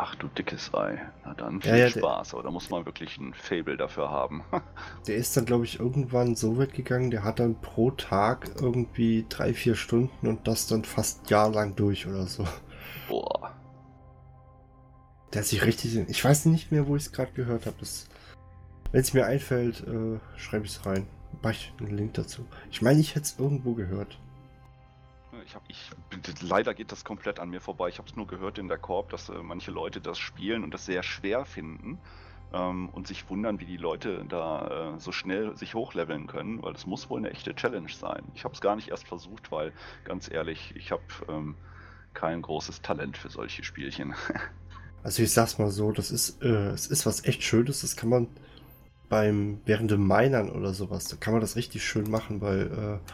[0.02, 0.98] Ach du dickes Ei.
[1.26, 4.42] Na dann viel ja, ja, Spaß, aber da muss man wirklich ein Fable dafür haben.
[5.06, 9.26] der ist dann, glaube ich, irgendwann so weit gegangen, der hat dann pro Tag irgendwie
[9.28, 12.48] drei, vier Stunden und das dann fast jahrelang durch oder so.
[13.08, 13.54] Boah.
[15.34, 15.94] Der hat sich richtig.
[16.08, 17.76] Ich weiß nicht mehr, wo ich es gerade gehört habe.
[18.92, 21.06] Wenn es mir einfällt, äh, schreibe ich es rein.
[21.42, 22.46] Mach ich einen Link dazu.
[22.70, 24.18] Ich meine, ich hätte es irgendwo gehört.
[25.50, 27.88] Ich hab, ich, leider geht das komplett an mir vorbei.
[27.88, 30.72] Ich habe es nur gehört in der Korb, dass äh, manche Leute das spielen und
[30.72, 31.98] das sehr schwer finden
[32.52, 36.72] ähm, und sich wundern, wie die Leute da äh, so schnell sich hochleveln können, weil
[36.72, 38.22] das muss wohl eine echte Challenge sein.
[38.36, 39.72] Ich habe es gar nicht erst versucht, weil
[40.04, 41.56] ganz ehrlich, ich habe ähm,
[42.14, 44.14] kein großes Talent für solche Spielchen.
[45.02, 47.80] also ich sag's mal so, das ist, äh, es ist was echt Schönes.
[47.80, 48.28] Das kann man
[49.08, 53.10] beim während dem Minern oder sowas, da kann man das richtig schön machen, weil äh,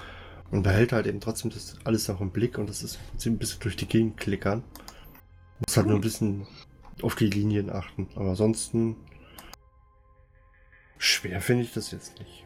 [0.51, 3.61] und behält halt eben trotzdem das alles auch im Blick und das ist ein bisschen
[3.61, 4.63] durch die Gegend klickern.
[5.67, 6.47] Muss halt nur ein bisschen
[7.03, 8.09] auf die Linien achten.
[8.15, 8.97] Aber ansonsten
[10.99, 12.45] schwer finde ich das jetzt nicht.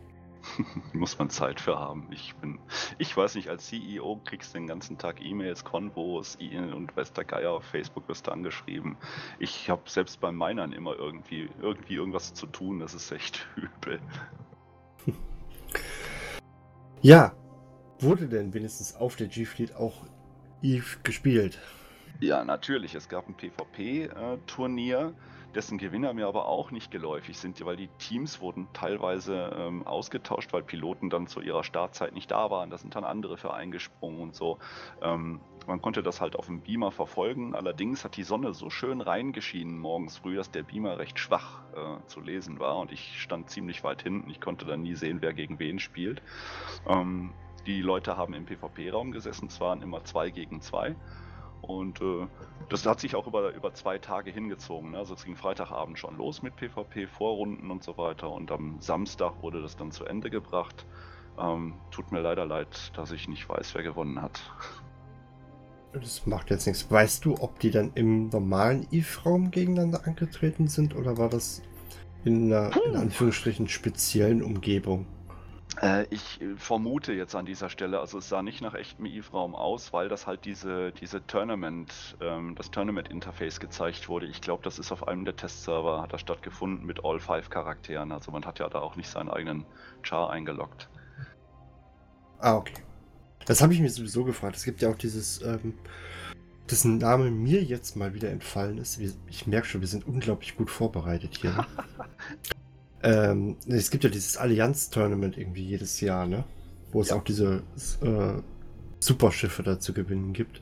[0.92, 2.08] Muss man Zeit für haben.
[2.10, 2.58] Ich bin,
[2.98, 7.64] ich weiß nicht, als CEO kriegst du den ganzen Tag E-Mails, Konvos und Westergeier auf
[7.64, 8.96] Facebook wirst du angeschrieben.
[9.38, 12.80] Ich habe selbst beim Minern immer irgendwie, irgendwie irgendwas zu tun.
[12.80, 14.00] Das ist echt übel.
[17.02, 17.32] Ja,
[18.00, 20.06] Wurde denn wenigstens auf der G-Fleet auch
[20.62, 21.58] Eve gespielt?
[22.18, 22.94] Ja, natürlich.
[22.94, 25.12] Es gab ein PvP-Turnier,
[25.54, 30.52] dessen Gewinner mir aber auch nicht geläufig sind, weil die Teams wurden teilweise ähm, ausgetauscht,
[30.54, 32.70] weil Piloten dann zu ihrer Startzeit nicht da waren.
[32.70, 34.58] Da sind dann andere für eingesprungen und so.
[35.02, 37.54] Ähm, man konnte das halt auf dem Beamer verfolgen.
[37.54, 42.06] Allerdings hat die Sonne so schön reingeschienen morgens früh, dass der Beamer recht schwach äh,
[42.06, 44.30] zu lesen war und ich stand ziemlich weit hinten.
[44.30, 46.22] Ich konnte dann nie sehen, wer gegen wen spielt.
[46.88, 47.34] Ähm,
[47.66, 50.94] die Leute haben im PvP-Raum gesessen, es waren immer zwei gegen zwei.
[51.62, 52.26] Und äh,
[52.68, 54.92] das hat sich auch über, über zwei Tage hingezogen.
[54.92, 54.98] Ne?
[54.98, 58.30] Also es ging Freitagabend schon los mit PvP, Vorrunden und so weiter.
[58.30, 60.86] Und am Samstag wurde das dann zu Ende gebracht.
[61.38, 64.40] Ähm, tut mir leider leid, dass ich nicht weiß, wer gewonnen hat.
[65.92, 66.90] Das macht jetzt nichts.
[66.90, 71.62] Weißt du, ob die dann im normalen EVE-Raum gegeneinander angetreten sind oder war das
[72.24, 75.06] in einer, in Anführungsstrichen, speziellen Umgebung?
[75.80, 79.54] Äh, ich äh, vermute jetzt an dieser Stelle, also es sah nicht nach echtem Eve-Raum
[79.54, 84.26] aus, weil das halt diese, diese Tournament, ähm, das Tournament-Interface gezeigt wurde.
[84.26, 88.12] Ich glaube, das ist auf einem der Testserver, hat das stattgefunden mit all five Charakteren.
[88.12, 89.64] Also man hat ja da auch nicht seinen eigenen
[90.02, 90.88] Char eingeloggt.
[92.40, 92.82] Ah, okay.
[93.46, 94.56] Das habe ich mir sowieso gefragt.
[94.56, 95.74] Es gibt ja auch dieses, ähm,
[96.70, 99.00] dessen Name mir jetzt mal wieder entfallen ist.
[99.28, 101.66] Ich merke schon, wir sind unglaublich gut vorbereitet hier.
[103.02, 106.44] Ähm, es gibt ja dieses Allianz-Tournament irgendwie jedes Jahr, ne?
[106.92, 107.16] Wo es ja.
[107.16, 107.62] auch diese
[108.02, 108.42] äh,
[108.98, 110.60] Superschiffe da zu gewinnen gibt.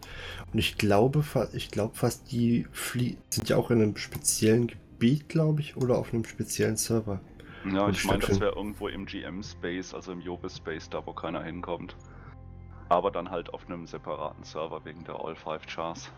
[0.53, 5.29] Und ich glaube, ich glaube fast, die Flie sind ja auch in einem speziellen Gebiet,
[5.29, 7.21] glaube ich, oder auf einem speziellen Server.
[7.73, 11.97] Ja, ich meine, das wäre irgendwo im GM-Space, also im Jobe-Space, da wo keiner hinkommt.
[12.89, 16.11] Aber dann halt auf einem separaten Server wegen der All-Five Chars.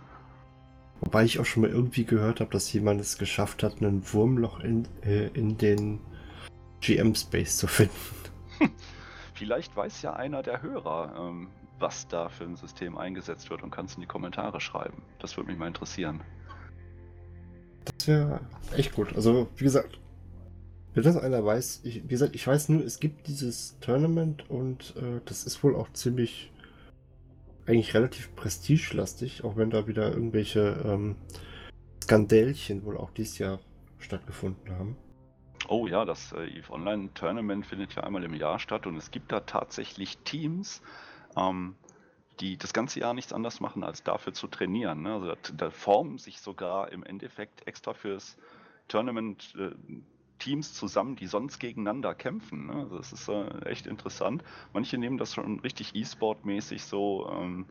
[1.01, 4.61] Wobei ich auch schon mal irgendwie gehört habe, dass jemand es geschafft hat, einen Wurmloch
[4.61, 5.99] in, äh, in den
[6.81, 7.95] GM-Space zu finden.
[9.35, 13.71] Vielleicht weiß ja einer der Hörer, ähm, was da für ein System eingesetzt wird und
[13.71, 15.03] kann es in die Kommentare schreiben.
[15.19, 16.21] Das würde mich mal interessieren.
[17.85, 18.41] Das wäre
[18.77, 19.15] echt gut.
[19.17, 19.99] Also, wie gesagt,
[20.93, 24.95] wenn das einer weiß, ich, wie gesagt, ich weiß nur, es gibt dieses Tournament und
[24.97, 26.51] äh, das ist wohl auch ziemlich
[27.67, 31.17] eigentlich relativ prestigelastig, auch wenn da wieder irgendwelche ähm,
[32.03, 33.61] Skandälchen wohl auch dieses Jahr
[33.99, 34.97] stattgefunden haben.
[35.73, 39.13] Oh ja, das äh, EVE Online Tournament findet ja einmal im Jahr statt und es
[39.13, 40.83] gibt da tatsächlich Teams,
[41.37, 41.77] ähm,
[42.41, 45.03] die das ganze Jahr nichts anderes machen, als dafür zu trainieren.
[45.03, 45.13] Ne?
[45.13, 48.37] Also da, da, formen sich sogar im Endeffekt extra fürs
[48.89, 49.71] Tournament äh,
[50.41, 52.67] Teams zusammen, die sonst gegeneinander kämpfen.
[52.67, 52.75] Ne?
[52.75, 54.43] Also das ist äh, echt interessant.
[54.73, 57.67] Manche nehmen das schon richtig E-Sport-mäßig so ähm,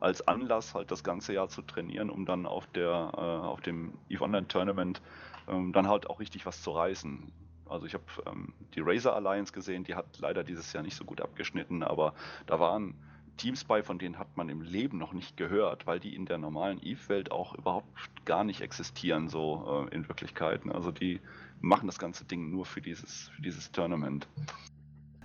[0.00, 3.96] als Anlass, halt das ganze Jahr zu trainieren, um dann auf der äh, auf dem
[4.08, 5.00] EVE Online Tournament
[5.46, 7.30] ähm, dann halt auch richtig was zu reißen.
[7.68, 11.04] Also ich habe ähm, die Razer Alliance gesehen, die hat leider dieses Jahr nicht so
[11.04, 12.14] gut abgeschnitten, aber
[12.46, 12.94] da waren
[13.36, 16.38] Teams bei, von denen hat man im Leben noch nicht gehört, weil die in der
[16.38, 17.88] normalen EVE-Welt auch überhaupt
[18.24, 20.60] gar nicht existieren, so äh, in Wirklichkeit.
[20.72, 21.20] Also die
[21.60, 24.28] machen das ganze Ding nur für dieses, für dieses Tournament.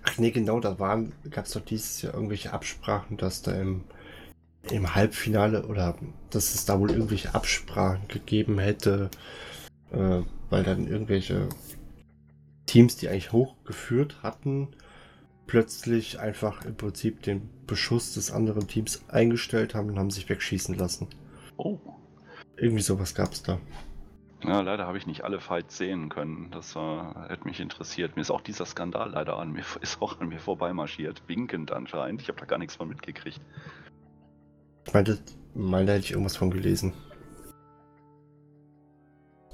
[0.02, 3.84] Ach nee, genau, da waren, gab es doch dieses Jahr irgendwelche Absprachen, dass da im,
[4.70, 5.96] im Halbfinale oder
[6.30, 9.10] dass es da wohl irgendwelche Absprachen gegeben hätte,
[9.92, 11.48] äh, weil dann irgendwelche
[12.70, 14.68] Teams, die eigentlich hochgeführt hatten,
[15.48, 20.76] plötzlich einfach im Prinzip den Beschuss des anderen Teams eingestellt haben und haben sich wegschießen
[20.76, 21.08] lassen.
[21.56, 21.78] Oh.
[22.56, 23.58] Irgendwie sowas gab es da.
[24.44, 26.52] Ja, leider habe ich nicht alle Fights sehen können.
[26.52, 28.14] Das äh, hätte mich interessiert.
[28.14, 31.24] Mir ist auch dieser Skandal leider an mir, ist auch an mir vorbeimarschiert.
[31.26, 32.22] Winkend anscheinend.
[32.22, 33.40] Ich habe da gar nichts von mitgekriegt.
[34.86, 35.18] Ich meinte,
[35.54, 36.92] mal da hätte ich irgendwas von gelesen.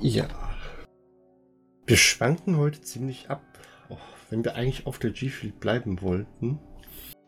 [0.01, 0.29] Ja.
[1.87, 3.43] Wir schwanken heute ziemlich ab,
[3.89, 3.99] auch
[4.31, 6.59] wenn wir eigentlich auf der G-Field bleiben wollten.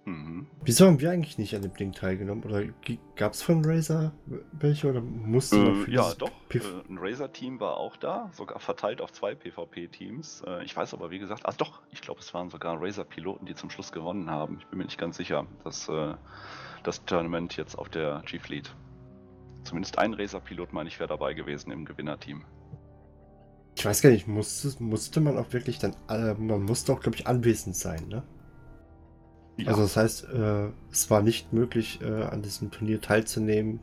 [0.04, 0.48] Mhm.
[0.64, 2.42] Wieso haben wir eigentlich nicht an dem Ding teilgenommen?
[2.42, 2.64] Oder
[3.14, 4.12] gab es von Razer
[4.50, 6.32] welche oder musste äh, Ja, doch.
[6.50, 10.42] Äh, ein Razer-Team war auch da, sogar verteilt auf zwei PvP-Teams.
[10.44, 13.54] Äh, ich weiß aber, wie gesagt, ah doch, ich glaube, es waren sogar Razer-Piloten, die
[13.54, 14.58] zum Schluss gewonnen haben.
[14.58, 16.14] Ich bin mir nicht ganz sicher, dass äh,
[16.82, 18.74] das Tournament jetzt auf der G-Fleet.
[19.62, 22.44] Zumindest ein Razer-Pilot, meine ich, wäre dabei gewesen im Gewinnerteam.
[23.78, 27.16] Ich weiß gar nicht, musste, musste man auch wirklich dann, äh, man musste auch, glaube
[27.16, 28.24] ich, anwesend sein, ne?
[29.56, 29.68] Ja.
[29.68, 33.78] Also das heißt, äh, es war nicht möglich, äh, an diesem Turnier teilzunehmen,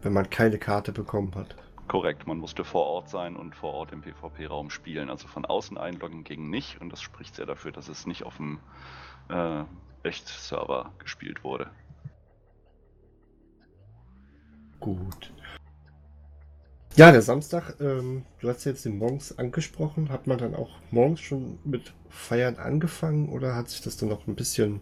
[0.00, 1.54] wenn man keine Karte bekommen hat.
[1.86, 5.10] Korrekt, man musste vor Ort sein und vor Ort im PvP-Raum spielen.
[5.10, 8.38] Also von außen einloggen ging nicht und das spricht sehr dafür, dass es nicht auf
[8.38, 8.58] dem
[9.28, 9.64] äh,
[10.02, 11.70] Echt-Server gespielt wurde.
[14.80, 15.30] Gut.
[16.96, 20.10] Ja, der Samstag, ähm, du hast jetzt den morgens angesprochen.
[20.10, 24.28] Hat man dann auch morgens schon mit Feiern angefangen oder hat sich das dann noch
[24.28, 24.80] ein bisschen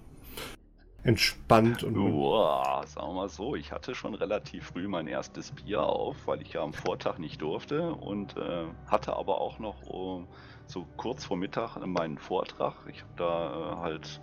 [1.04, 1.82] entspannt?
[1.82, 6.26] Und Boah, sagen wir mal so, ich hatte schon relativ früh mein erstes Bier auf,
[6.26, 10.26] weil ich ja am Vortag nicht durfte und äh, hatte aber auch noch uh,
[10.66, 12.74] so kurz vor Mittag meinen Vortrag.
[12.90, 14.20] Ich habe da äh, halt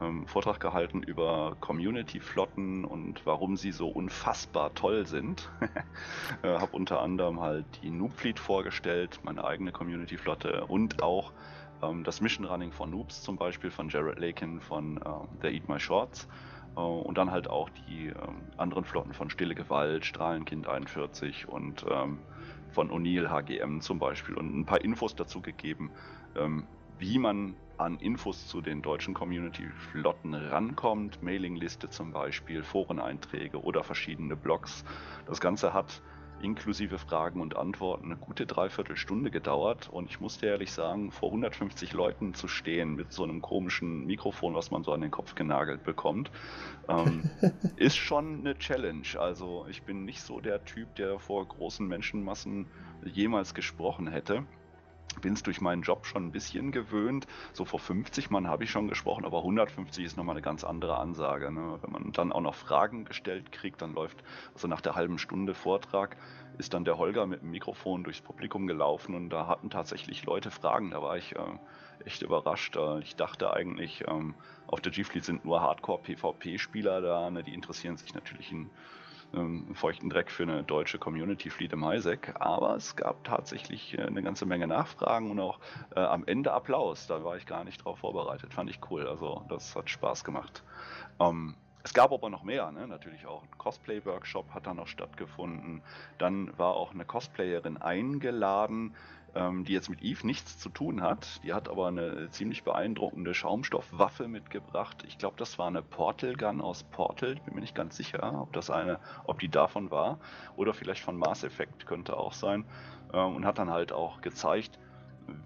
[0.00, 5.50] ähm, Vortrag gehalten über Community-Flotten und warum sie so unfassbar toll sind.
[6.42, 11.32] äh, habe unter anderem halt die Noob Fleet vorgestellt, meine eigene Community-Flotte und auch
[11.82, 15.68] ähm, das Mission Running von Noobs zum Beispiel, von Jared Lakin von äh, der Eat
[15.68, 16.28] My Shorts.
[16.76, 21.84] Äh, und dann halt auch die ähm, anderen Flotten von Stille Gewalt, Strahlenkind 41 und
[21.90, 22.18] ähm,
[22.70, 25.90] von O'Neill HGM zum Beispiel und ein paar Infos dazu gegeben,
[26.36, 26.66] ähm,
[26.98, 34.36] wie man an Infos zu den deutschen Community-Flotten rankommt, Mailingliste zum Beispiel, Foreneinträge oder verschiedene
[34.36, 34.84] Blogs.
[35.26, 36.02] Das Ganze hat
[36.42, 41.92] inklusive Fragen und Antworten eine gute Dreiviertelstunde gedauert und ich musste ehrlich sagen, vor 150
[41.92, 45.82] Leuten zu stehen mit so einem komischen Mikrofon, was man so an den Kopf genagelt
[45.82, 46.30] bekommt,
[46.88, 47.30] ähm,
[47.76, 49.06] ist schon eine Challenge.
[49.18, 52.66] Also ich bin nicht so der Typ, der vor großen Menschenmassen
[53.04, 54.44] jemals gesprochen hätte
[55.14, 57.26] bin es durch meinen Job schon ein bisschen gewöhnt.
[57.52, 60.98] So vor 50 Mann habe ich schon gesprochen, aber 150 ist nochmal eine ganz andere
[60.98, 61.50] Ansage.
[61.50, 61.78] Ne?
[61.82, 64.22] Wenn man dann auch noch Fragen gestellt kriegt, dann läuft,
[64.54, 66.16] also nach der halben Stunde Vortrag,
[66.58, 70.50] ist dann der Holger mit dem Mikrofon durchs Publikum gelaufen und da hatten tatsächlich Leute
[70.50, 70.90] Fragen.
[70.90, 71.40] Da war ich äh,
[72.04, 72.76] echt überrascht.
[72.76, 74.34] Äh, ich dachte eigentlich, ähm,
[74.66, 77.42] auf der G-Fleet sind nur Hardcore-PvP-Spieler da, ne?
[77.42, 78.70] die interessieren sich natürlich in
[79.34, 84.02] ähm, feuchten Dreck für eine deutsche Community Fleet im Highsec, aber es gab tatsächlich äh,
[84.02, 85.58] eine ganze Menge Nachfragen und auch
[85.94, 87.06] äh, am Ende Applaus.
[87.06, 88.52] Da war ich gar nicht drauf vorbereitet.
[88.52, 89.06] Fand ich cool.
[89.06, 90.62] Also das hat Spaß gemacht.
[91.20, 92.86] Ähm, es gab aber noch mehr, ne?
[92.86, 95.82] natürlich auch ein Cosplay-Workshop hat da noch stattgefunden.
[96.18, 98.94] Dann war auch eine Cosplayerin eingeladen,
[99.34, 101.40] ähm, die jetzt mit Eve nichts zu tun hat.
[101.44, 105.04] Die hat aber eine ziemlich beeindruckende Schaumstoffwaffe mitgebracht.
[105.06, 107.34] Ich glaube, das war eine Portal Gun aus Portal.
[107.34, 110.18] Ich bin mir nicht ganz sicher, ob das eine, ob die davon war
[110.56, 112.64] oder vielleicht von Mass Effect könnte auch sein.
[113.12, 114.78] Ähm, und hat dann halt auch gezeigt,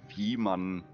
[0.08, 0.84] wie man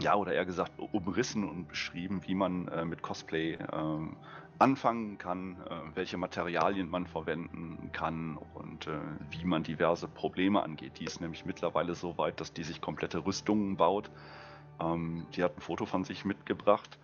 [0.00, 4.16] ja, oder eher gesagt, umrissen und beschrieben, wie man äh, mit Cosplay ähm,
[4.58, 8.98] anfangen kann, äh, welche Materialien man verwenden kann und äh,
[9.30, 10.98] wie man diverse Probleme angeht.
[10.98, 14.10] Die ist nämlich mittlerweile so weit, dass die sich komplette Rüstungen baut.
[14.80, 16.98] Ähm, die hat ein Foto von sich mitgebracht,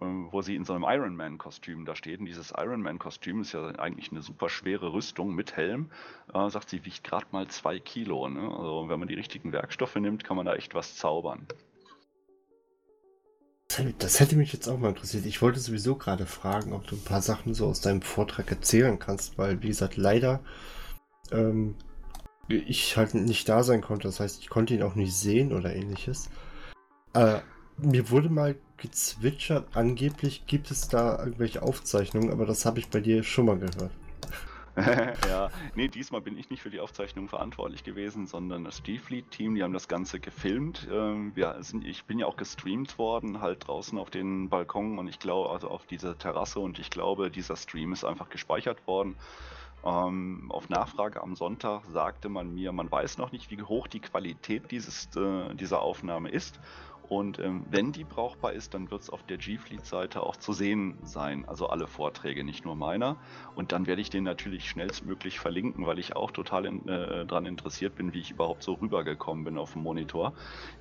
[0.00, 2.20] äh, wo sie in so einem Ironman-Kostüm da steht.
[2.20, 5.90] Und dieses Ironman-Kostüm ist ja eigentlich eine super schwere Rüstung mit Helm.
[6.48, 8.28] Sagt sie, wiegt gerade mal zwei Kilo.
[8.28, 8.40] Ne?
[8.40, 11.46] Also wenn man die richtigen Werkstoffe nimmt, kann man da echt was zaubern.
[13.98, 15.26] Das hätte mich jetzt auch mal interessiert.
[15.26, 18.98] Ich wollte sowieso gerade fragen, ob du ein paar Sachen so aus deinem Vortrag erzählen
[18.98, 20.40] kannst, weil, wie gesagt, leider
[21.30, 21.74] ähm,
[22.48, 24.08] ich halt nicht da sein konnte.
[24.08, 26.30] Das heißt, ich konnte ihn auch nicht sehen oder ähnliches.
[27.12, 27.40] Äh,
[27.78, 33.00] mir wurde mal gezwitschert, angeblich gibt es da irgendwelche Aufzeichnungen, aber das habe ich bei
[33.00, 33.90] dir schon mal gehört.
[35.28, 39.62] ja, nee, diesmal bin ich nicht für die Aufzeichnung verantwortlich gewesen, sondern das G-Fleet-Team, die
[39.62, 40.86] haben das Ganze gefilmt.
[40.92, 45.08] Ähm, wir sind, ich bin ja auch gestreamt worden, halt draußen auf den Balkon und
[45.08, 49.16] ich glaube, also auf dieser Terrasse und ich glaube, dieser Stream ist einfach gespeichert worden.
[49.82, 54.00] Ähm, auf Nachfrage am Sonntag sagte man mir, man weiß noch nicht, wie hoch die
[54.00, 56.60] Qualität dieses, äh, dieser Aufnahme ist.
[57.08, 60.98] Und ähm, wenn die brauchbar ist, dann wird es auf der G-Fleet-Seite auch zu sehen
[61.04, 61.44] sein.
[61.46, 63.16] Also alle Vorträge, nicht nur meiner.
[63.54, 67.46] Und dann werde ich den natürlich schnellstmöglich verlinken, weil ich auch total in, äh, daran
[67.46, 70.34] interessiert bin, wie ich überhaupt so rübergekommen bin auf dem Monitor.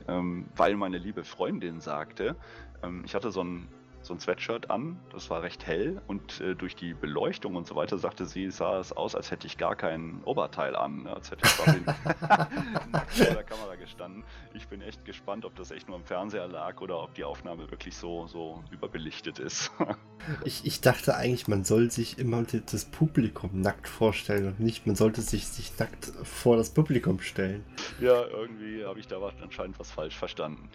[0.07, 2.35] Ähm, weil meine liebe Freundin sagte,
[2.83, 3.69] ähm, ich hatte so ein
[4.05, 7.75] so ein Sweatshirt an, das war recht hell und äh, durch die Beleuchtung und so
[7.75, 11.13] weiter sagte sie, sah es aus, als hätte ich gar kein Oberteil an, ne?
[11.13, 11.79] als hätte ich quasi
[12.91, 14.23] nackt vor der Kamera gestanden.
[14.53, 17.69] Ich bin echt gespannt, ob das echt nur am Fernseher lag oder ob die Aufnahme
[17.71, 19.71] wirklich so, so überbelichtet ist.
[20.45, 24.95] ich, ich dachte eigentlich, man soll sich immer das Publikum nackt vorstellen und nicht, man
[24.95, 27.63] sollte sich, sich nackt vor das Publikum stellen.
[27.99, 30.69] Ja, irgendwie habe ich da anscheinend was falsch verstanden.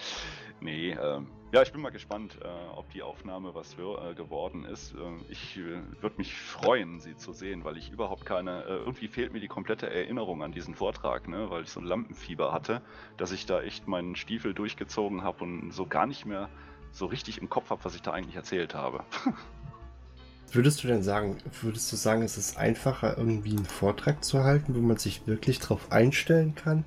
[0.61, 4.65] Nee, ähm, ja, ich bin mal gespannt, äh, ob die Aufnahme was für, äh, geworden
[4.65, 4.95] ist.
[4.95, 4.99] Äh,
[5.31, 9.33] ich äh, würde mich freuen, sie zu sehen, weil ich überhaupt keine, äh, irgendwie fehlt
[9.33, 11.51] mir die komplette Erinnerung an diesen Vortrag, ne?
[11.51, 12.83] weil ich so ein Lampenfieber hatte,
[13.17, 16.49] dass ich da echt meinen Stiefel durchgezogen habe und so gar nicht mehr
[16.93, 19.03] so richtig im Kopf habe, was ich da eigentlich erzählt habe.
[20.53, 24.75] Würdest du denn sagen, würdest du sagen, es ist einfacher, irgendwie einen Vortrag zu halten,
[24.75, 26.85] wo man sich wirklich drauf einstellen kann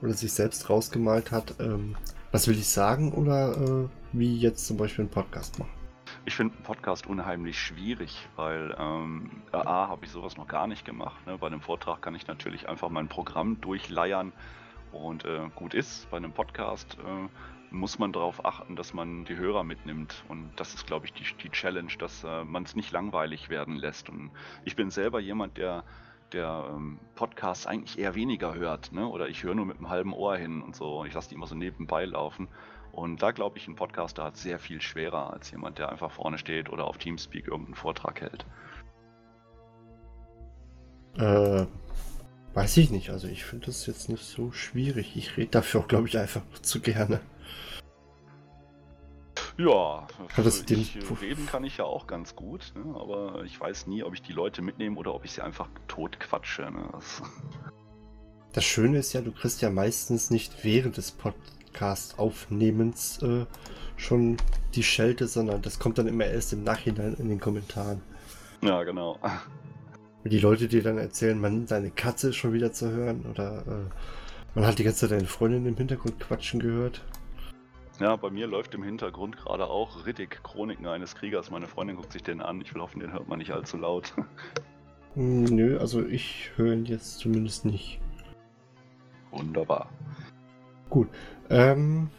[0.00, 1.96] oder sich selbst rausgemalt hat, ähm,
[2.32, 5.70] was will ich sagen oder äh, wie jetzt zum Beispiel einen Podcast machen?
[6.24, 10.84] Ich finde einen Podcast unheimlich schwierig, weil ähm, A, habe ich sowas noch gar nicht
[10.84, 11.26] gemacht.
[11.26, 11.38] Ne?
[11.38, 14.32] Bei einem Vortrag kann ich natürlich einfach mein Programm durchleiern
[14.92, 16.10] und äh, gut ist.
[16.10, 17.28] Bei einem Podcast äh,
[17.74, 20.24] muss man darauf achten, dass man die Hörer mitnimmt.
[20.28, 23.76] Und das ist, glaube ich, die, die Challenge, dass äh, man es nicht langweilig werden
[23.76, 24.08] lässt.
[24.08, 24.30] Und
[24.64, 25.84] ich bin selber jemand, der
[26.32, 29.06] der ähm, Podcast eigentlich eher weniger hört, ne?
[29.06, 31.04] Oder ich höre nur mit einem halben Ohr hin und so.
[31.04, 32.48] Ich lasse die immer so nebenbei laufen.
[32.92, 36.38] Und da glaube ich, ein Podcaster hat sehr viel schwerer als jemand, der einfach vorne
[36.38, 38.44] steht oder auf Teamspeak irgendeinen Vortrag hält.
[41.16, 41.66] Äh,
[42.54, 43.10] weiß ich nicht.
[43.10, 45.16] Also ich finde das jetzt nicht so schwierig.
[45.16, 47.20] Ich rede dafür auch, glaube ich, einfach zu gerne.
[49.60, 52.98] Ja, also ich, reden kann ich ja auch ganz gut, ne?
[52.98, 56.18] aber ich weiß nie, ob ich die Leute mitnehme oder ob ich sie einfach tot
[56.18, 56.62] quatsche.
[56.62, 56.88] Ne?
[56.92, 57.20] Das...
[58.54, 58.64] das...
[58.64, 63.44] Schöne ist ja, du kriegst ja meistens nicht während des Podcast-Aufnehmens äh,
[63.98, 64.38] schon
[64.74, 68.00] die Schelte, sondern das kommt dann immer erst im Nachhinein in den Kommentaren.
[68.62, 69.18] Ja, genau.
[70.24, 73.88] Die Leute dir dann erzählen, man seine Katze ist schon wieder zu hören oder äh,
[74.54, 77.00] man hat die ganze Zeit deine Freundin im Hintergrund quatschen gehört.
[78.00, 81.50] Ja, bei mir läuft im Hintergrund gerade auch Riddick, Chroniken eines Kriegers.
[81.50, 82.62] Meine Freundin guckt sich den an.
[82.62, 84.14] Ich will hoffen, den hört man nicht allzu laut.
[85.14, 87.98] Hm, nö, also ich höre ihn jetzt zumindest nicht.
[89.32, 89.90] Wunderbar.
[90.88, 91.08] Gut.
[91.48, 92.10] Ähm,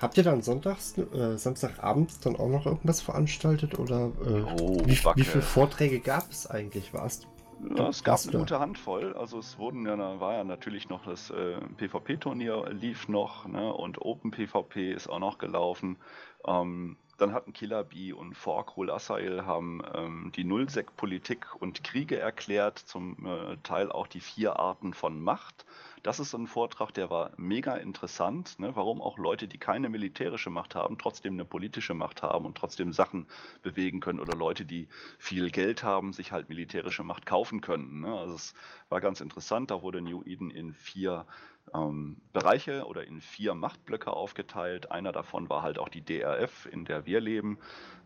[0.00, 3.78] habt ihr dann sonntags, äh, Samstagabends dann auch noch irgendwas veranstaltet?
[3.78, 6.94] Oder äh, oh, wie, wie viele Vorträge gab es eigentlich?
[6.94, 7.26] Warst
[7.76, 9.14] ja, es gab eine gute Handvoll.
[9.14, 13.72] Also es wurden ja, da war ja natürlich noch das äh, PvP-Turnier lief noch, ne?
[13.72, 15.96] Und Open PvP ist auch noch gelaufen.
[16.46, 22.18] Ähm, dann hatten Killer Bee und Fork Hul Asail haben ähm, die Nullsec-Politik und Kriege
[22.18, 25.64] erklärt, zum äh, Teil auch die vier Arten von Macht.
[26.02, 28.74] Das ist ein Vortrag, der war mega interessant, ne?
[28.74, 32.92] warum auch Leute, die keine militärische Macht haben, trotzdem eine politische Macht haben und trotzdem
[32.92, 33.28] Sachen
[33.62, 34.88] bewegen können oder Leute, die
[35.18, 38.00] viel Geld haben, sich halt militärische Macht kaufen können.
[38.00, 38.18] Ne?
[38.18, 38.54] Also es
[38.88, 41.24] war ganz interessant, da wurde New Eden in vier
[41.74, 44.90] ähm, Bereiche oder in vier Machtblöcke aufgeteilt.
[44.90, 47.58] Einer davon war halt auch die DRF, in der wir leben.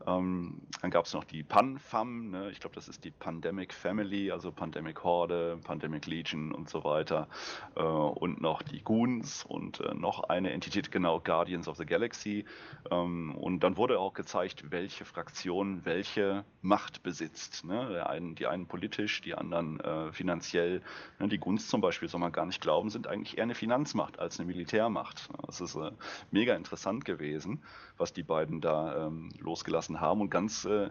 [0.06, 2.50] Ähm, dann gab es noch die PanFam, ne?
[2.50, 7.28] ich glaube, das ist die Pandemic Family, also Pandemic Horde, Pandemic Legion und so weiter.
[7.74, 12.44] Äh, und noch die Goons und äh, noch eine Entität, genau, Guardians of the Galaxy.
[12.90, 17.64] Ähm, und dann wurde auch gezeigt, welche Fraktion welche Macht besitzt.
[17.64, 18.06] Ne?
[18.06, 20.82] Einen, die einen politisch, die anderen äh, finanziell.
[21.18, 21.28] Ne?
[21.28, 24.38] Die Goons zum Beispiel, soll man gar nicht glauben, sind eigentlich eher eine Finanzmacht als
[24.38, 25.28] eine Militärmacht.
[25.46, 25.90] Das ist äh,
[26.30, 27.62] mega interessant gewesen,
[27.96, 30.20] was die beiden da ähm, losgelassen haben.
[30.20, 30.90] Und ganz äh,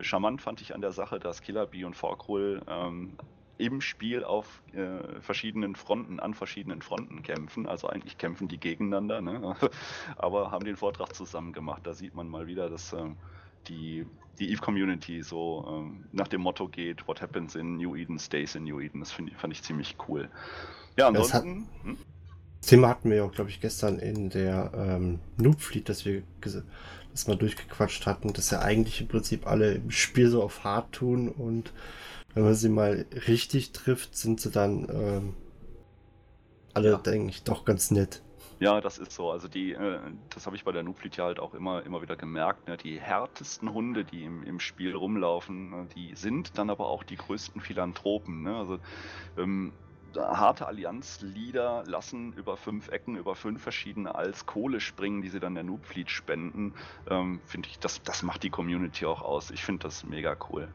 [0.00, 3.16] charmant fand ich an der Sache, dass Killer Bee und Forkrul ähm,
[3.58, 7.66] im Spiel auf äh, verschiedenen Fronten, an verschiedenen Fronten kämpfen.
[7.66, 9.56] Also eigentlich kämpfen die gegeneinander, ne?
[10.16, 11.82] aber haben den Vortrag zusammen gemacht.
[11.84, 13.04] Da sieht man mal wieder, dass äh,
[13.68, 14.06] die,
[14.38, 18.64] die Eve-Community so ähm, nach dem Motto geht, what happens in New Eden stays in
[18.64, 19.00] New Eden.
[19.00, 20.28] Das find, fand ich ziemlich cool.
[20.96, 21.66] Ja, ansonsten...
[21.66, 21.98] Das, hat, hm?
[22.66, 26.04] Das Thema hatten wir ja auch, glaube ich, gestern in der ähm, Noob Fleet, dass
[26.04, 26.24] wir
[27.12, 30.90] das mal durchgequatscht hatten, dass ja eigentlich im Prinzip alle im Spiel so auf hart
[30.90, 31.72] tun und
[32.34, 35.34] wenn man sie mal richtig trifft, sind sie dann ähm,
[36.74, 36.96] alle, ja.
[36.98, 38.20] denke ich, doch ganz nett.
[38.58, 39.30] Ja, das ist so.
[39.30, 40.00] Also die, äh,
[40.30, 42.66] das habe ich bei der Nuplit ja halt auch immer, immer wieder gemerkt.
[42.66, 42.76] Ne?
[42.76, 45.86] Die härtesten Hunde, die im, im Spiel rumlaufen, ne?
[45.94, 48.42] die sind dann aber auch die größten Philanthropen.
[48.42, 48.56] Ne?
[48.56, 48.80] Also
[49.38, 49.72] ähm,
[50.18, 55.54] harte Allianz-Leader lassen über fünf Ecken, über fünf verschiedene als Kohle springen, die sie dann
[55.54, 56.74] der Noobfleet spenden.
[57.08, 59.50] Ähm, finde ich, das, das macht die Community auch aus.
[59.50, 60.68] Ich finde das mega cool.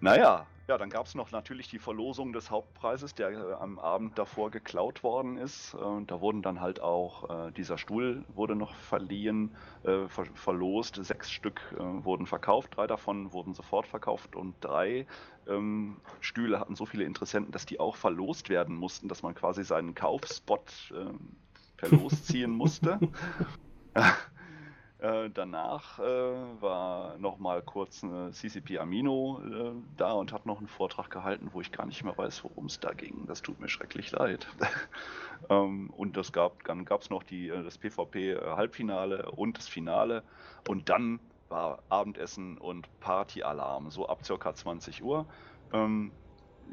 [0.00, 4.18] Naja, ja, dann gab es noch natürlich die Verlosung des Hauptpreises, der äh, am Abend
[4.18, 5.74] davor geklaut worden ist.
[5.74, 9.54] Äh, da wurden dann halt auch, äh, dieser Stuhl wurde noch verliehen,
[9.84, 10.96] äh, ver verlost.
[10.96, 15.06] Sechs Stück äh, wurden verkauft, drei davon wurden sofort verkauft und drei
[15.48, 19.62] ähm, Stühle hatten so viele Interessenten, dass die auch verlost werden mussten, dass man quasi
[19.62, 21.36] seinen Kaufspot ähm,
[21.76, 22.98] per Los ziehen musste.
[24.98, 30.58] Äh, danach äh, war noch mal kurz eine CCP Amino äh, da und hat noch
[30.58, 33.26] einen Vortrag gehalten, wo ich gar nicht mehr weiß, worum es da ging.
[33.26, 34.46] Das tut mir schrecklich leid.
[35.50, 40.24] ähm, und das gab, dann gab es noch die, äh, das PvP-Halbfinale und das Finale.
[40.66, 45.28] Und dann war Abendessen und Partyalarm, so ab circa 20 Uhr.
[45.72, 46.16] Ähm,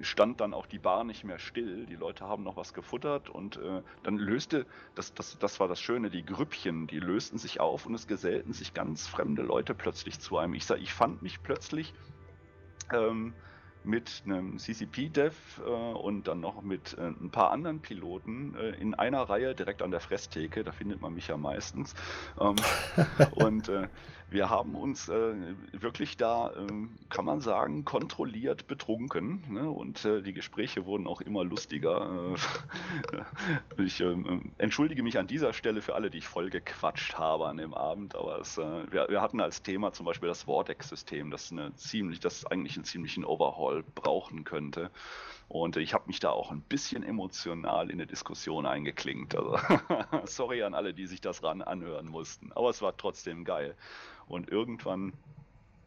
[0.02, 1.86] stand dann auch die Bar nicht mehr still.
[1.86, 4.66] Die Leute haben noch was gefuttert und äh, dann löste,
[4.96, 8.54] das, das, das war das Schöne, die Grüppchen, die lösten sich auf und es gesellten
[8.54, 10.54] sich ganz fremde Leute plötzlich zu einem.
[10.54, 11.94] Ich, ich fand mich plötzlich
[12.92, 13.34] ähm,
[13.84, 18.94] mit einem CCP-Dev äh, und dann noch mit äh, ein paar anderen Piloten äh, in
[18.94, 20.64] einer Reihe direkt an der Fresstheke.
[20.64, 21.94] Da findet man mich ja meistens.
[22.40, 22.56] Ähm,
[23.36, 23.88] und äh,
[24.30, 25.34] wir haben uns äh,
[25.72, 29.44] wirklich da, ähm, kann man sagen, kontrolliert betrunken.
[29.50, 29.70] Ne?
[29.70, 32.36] Und äh, die Gespräche wurden auch immer lustiger.
[33.78, 37.58] ich ähm, entschuldige mich an dieser Stelle für alle, die ich voll gequatscht habe an
[37.58, 38.16] dem Abend.
[38.16, 42.46] Aber es, wir, wir, hatten als Thema zum Beispiel das Vortex-System, das eine ziemlich, das
[42.46, 44.92] eigentlich einen ziemlichen Overhaul brauchen könnte.
[45.50, 49.36] Und ich habe mich da auch ein bisschen emotional in eine Diskussion eingeklinkt.
[49.36, 49.58] Also
[50.26, 52.52] sorry an alle, die sich das ran anhören mussten.
[52.54, 53.76] Aber es war trotzdem geil.
[54.28, 55.14] Und irgendwann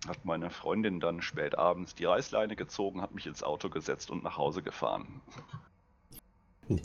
[0.07, 4.23] hat meine Freundin dann spät abends die Reißleine gezogen, hat mich ins Auto gesetzt und
[4.23, 5.21] nach Hause gefahren.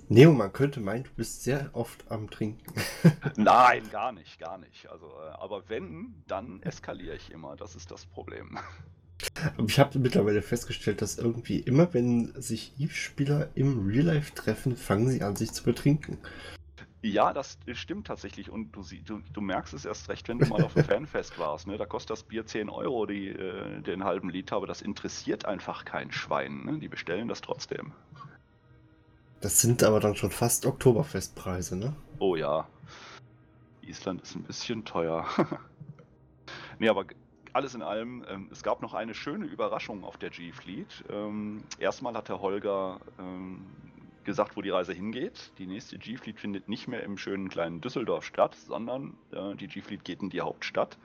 [0.10, 2.74] Neo, man könnte meinen, du bist sehr oft am Trinken.
[3.36, 4.88] Nein, gar nicht, gar nicht.
[4.92, 7.56] Also, äh, aber wenn, dann eskaliere ich immer.
[7.56, 8.58] Das ist das Problem.
[9.68, 15.10] Ich habe mittlerweile festgestellt, dass irgendwie immer, wenn sich Eve-Spieler im Real Life treffen, fangen
[15.10, 16.18] sie an, sich zu betrinken.
[17.04, 20.64] Ja, das stimmt tatsächlich und du, du, du merkst es erst recht, wenn du mal
[20.64, 21.66] auf dem Fanfest warst.
[21.66, 21.78] Ne?
[21.78, 25.84] Da kostet das Bier 10 Euro, die, äh, den halben Liter, aber das interessiert einfach
[25.84, 26.64] kein Schwein.
[26.64, 26.78] Ne?
[26.78, 27.94] Die bestellen das trotzdem.
[29.42, 31.96] Das sind aber dann schon fast Oktoberfestpreise, ne?
[32.20, 32.68] Oh ja.
[33.82, 35.26] Island ist ein bisschen teuer.
[36.80, 37.06] nee, aber
[37.54, 41.04] alles in allem, ähm, es gab noch eine schöne Überraschung auf der G-Fleet.
[41.10, 43.66] Ähm, erstmal hat der Holger ähm,
[44.24, 45.52] gesagt, wo die Reise hingeht.
[45.58, 50.04] Die nächste G-Fleet findet nicht mehr im schönen kleinen Düsseldorf statt, sondern äh, die G-Fleet
[50.04, 50.98] geht in die Hauptstadt.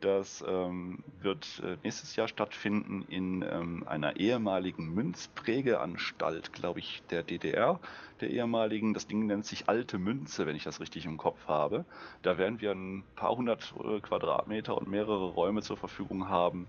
[0.00, 7.22] Das ähm, wird äh, nächstes Jahr stattfinden in ähm, einer ehemaligen Münzprägeanstalt, glaube ich, der
[7.22, 7.80] DDR,
[8.20, 8.92] der ehemaligen.
[8.92, 11.86] Das Ding nennt sich Alte Münze, wenn ich das richtig im Kopf habe.
[12.20, 16.66] Da werden wir ein paar hundert äh, Quadratmeter und mehrere Räume zur Verfügung haben,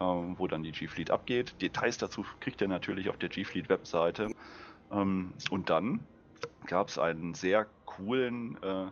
[0.00, 1.60] ähm, wo dann die G-Fleet abgeht.
[1.60, 4.30] Details dazu kriegt ihr natürlich auf der G-Fleet-Webseite.
[4.90, 6.00] Ähm, und dann
[6.66, 8.90] gab es einen sehr coolen äh,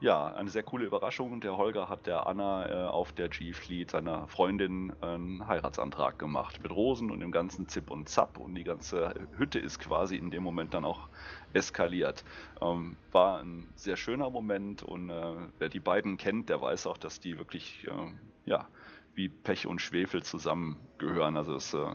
[0.00, 1.40] ja, eine sehr coole Überraschung.
[1.40, 6.62] Der Holger hat der Anna äh, auf der G-Fleet, seiner Freundin, einen Heiratsantrag gemacht.
[6.62, 8.38] Mit Rosen und dem ganzen Zip und Zap.
[8.38, 11.08] Und die ganze Hütte ist quasi in dem Moment dann auch
[11.52, 12.24] eskaliert.
[12.60, 14.82] Ähm, war ein sehr schöner Moment.
[14.84, 18.12] Und äh, wer die beiden kennt, der weiß auch, dass die wirklich, äh,
[18.44, 18.68] ja,
[19.14, 21.36] wie Pech und Schwefel zusammengehören.
[21.36, 21.86] Also es äh,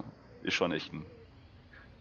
[0.41, 1.05] ist schon echt ein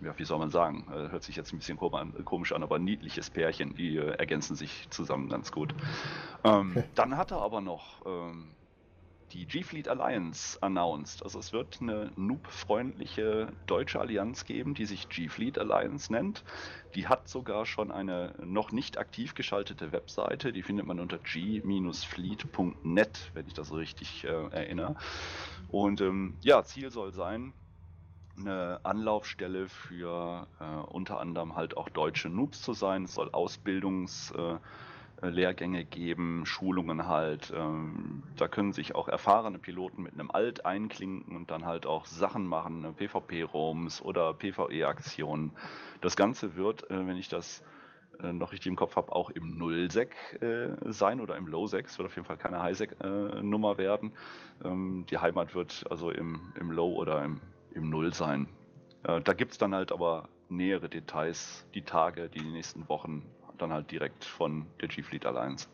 [0.02, 3.30] ja, wie soll man sagen, äh, hört sich jetzt ein bisschen komisch an, aber niedliches
[3.30, 5.74] Pärchen, die äh, ergänzen sich zusammen ganz gut.
[6.44, 8.54] Ähm, dann hat er aber noch ähm,
[9.32, 11.22] die G-Fleet Alliance announced.
[11.22, 16.44] Also es wird eine noob-freundliche deutsche Allianz geben, die sich G-Fleet Alliance nennt.
[16.94, 22.50] Die hat sogar schon eine noch nicht aktiv geschaltete Webseite, die findet man unter g-fleet.net,
[23.32, 24.96] wenn ich das so richtig äh, erinnere.
[25.68, 27.54] Und ähm, ja, Ziel soll sein,
[28.38, 33.04] eine Anlaufstelle für äh, unter anderem halt auch deutsche Noobs zu sein.
[33.04, 37.52] Es soll Ausbildungslehrgänge äh, geben, Schulungen halt.
[37.54, 42.06] Ähm, da können sich auch erfahrene Piloten mit einem Alt einklinken und dann halt auch
[42.06, 42.92] Sachen machen, ne?
[42.92, 45.52] PvP-Roams oder PvE-Aktionen.
[46.00, 47.62] Das Ganze wird, äh, wenn ich das
[48.20, 51.86] äh, noch richtig im Kopf habe, auch im Nullsec äh, sein oder im Low-Sec.
[51.86, 54.12] Es wird auf jeden Fall keine High-Sec-Nummer werden.
[54.64, 57.40] Ähm, die Heimat wird also im, im Low oder im
[57.74, 58.48] im Null sein.
[59.04, 63.24] Äh, da gibt es dann halt aber nähere Details, die Tage, die nächsten Wochen,
[63.58, 65.68] dann halt direkt von der G-Fleet Alliance.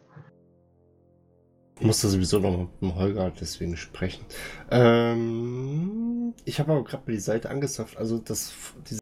[1.81, 4.25] Ich musste sowieso noch mit dem Holger deswegen sprechen.
[4.71, 7.97] Ähm, ich habe aber gerade mal die Seite angesafft.
[7.97, 8.53] Also das,
[8.89, 9.01] diese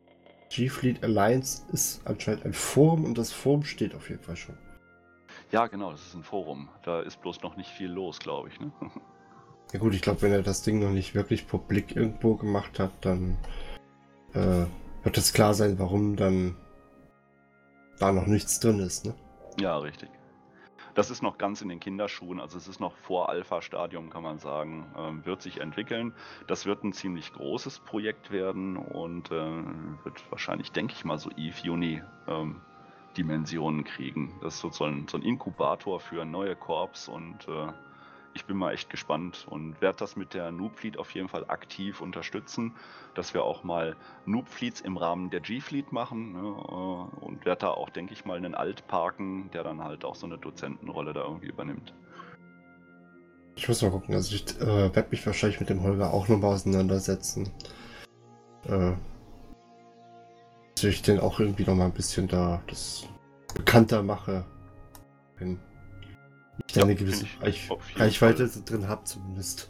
[0.50, 4.56] G-Fleet Alliance ist anscheinend ein Forum und das Forum steht auf jeden Fall schon.
[5.52, 6.68] Ja, genau, das ist ein Forum.
[6.82, 8.60] Da ist bloß noch nicht viel los, glaube ich.
[8.60, 8.70] Ne?
[9.76, 12.92] Ja gut, ich glaube, wenn er das Ding noch nicht wirklich publik irgendwo gemacht hat,
[13.02, 13.36] dann
[14.32, 14.64] äh,
[15.02, 16.56] wird es klar sein, warum dann
[17.98, 19.14] da noch nichts drin ist, ne?
[19.60, 20.08] Ja, richtig.
[20.94, 24.38] Das ist noch ganz in den Kinderschuhen, also es ist noch vor Alpha-Stadium, kann man
[24.38, 26.14] sagen, ähm, wird sich entwickeln.
[26.46, 29.62] Das wird ein ziemlich großes Projekt werden und äh,
[30.04, 32.62] wird wahrscheinlich, denke ich mal, so Eve-Uni ähm,
[33.84, 34.40] kriegen.
[34.40, 37.66] Das ist so, so, ein, so ein Inkubator für neue Korps und äh,
[38.36, 41.46] ich bin mal echt gespannt und werde das mit der Noob Fleet auf jeden Fall
[41.48, 42.74] aktiv unterstützen,
[43.14, 47.44] dass wir auch mal Noob Fleets im Rahmen der G Fleet machen ne, äh, und
[47.44, 50.38] werde da auch, denke ich mal, einen Alt parken, der dann halt auch so eine
[50.38, 51.94] Dozentenrolle da irgendwie übernimmt.
[53.56, 56.52] Ich muss mal gucken, also ich äh, werde mich wahrscheinlich mit dem Holger auch nochmal
[56.52, 57.50] auseinandersetzen.
[58.64, 58.92] Äh,
[60.74, 63.08] dass ich den auch irgendwie nochmal ein bisschen da das
[63.54, 64.44] bekannter mache.
[65.38, 65.58] Wenn
[66.66, 69.68] ich da eine gewisse Reich Reichweite drin habe zumindest.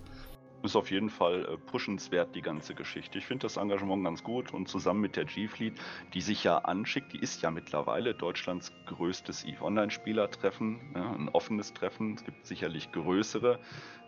[0.66, 3.18] Ist auf jeden Fall äh, pushenswert, die ganze Geschichte.
[3.18, 5.74] Ich finde das Engagement ganz gut und zusammen mit der G-Fleet,
[6.12, 12.14] die sich ja anschickt, die ist ja mittlerweile Deutschlands größtes EVE-Online-Spieler-Treffen, ja, ein offenes Treffen.
[12.14, 13.60] Es gibt sicherlich größere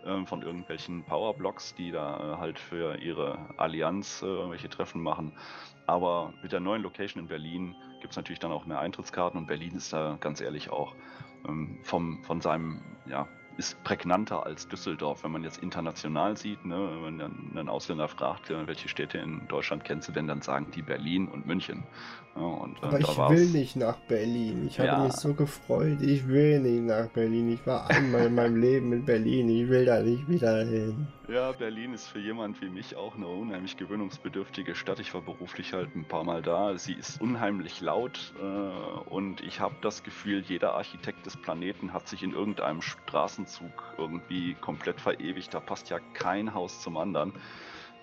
[0.04, 5.30] äh, von irgendwelchen Powerblocks, die da äh, halt für ihre Allianz äh, irgendwelche Treffen machen.
[5.86, 9.46] Aber mit der neuen Location in Berlin gibt es natürlich dann auch mehr Eintrittskarten und
[9.46, 10.96] Berlin ist da ganz ehrlich auch
[11.46, 13.28] ähm, vom, von seinem, ja,
[13.59, 16.64] ist prägnanter als Düsseldorf, wenn man jetzt international sieht.
[16.64, 16.76] Ne?
[17.02, 20.82] Wenn man einen Ausländer fragt, welche Städte in Deutschland kennst du denn, dann sagen die
[20.82, 21.82] Berlin und München.
[22.36, 24.66] Ja, und, äh, Aber ich will nicht nach Berlin.
[24.68, 25.04] Ich habe ja.
[25.04, 26.00] mich so gefreut.
[26.00, 27.52] Ich will nicht nach Berlin.
[27.52, 29.48] Ich war einmal in meinem Leben in Berlin.
[29.48, 31.09] Ich will da nicht wieder hin.
[31.29, 34.99] Ja, Berlin ist für jemand wie mich auch eine unheimlich gewöhnungsbedürftige Stadt.
[34.99, 36.79] Ich war beruflich halt ein paar Mal da.
[36.79, 42.09] Sie ist unheimlich laut äh, und ich habe das Gefühl, jeder Architekt des Planeten hat
[42.09, 45.53] sich in irgendeinem Straßenzug irgendwie komplett verewigt.
[45.53, 47.35] Da passt ja kein Haus zum anderen.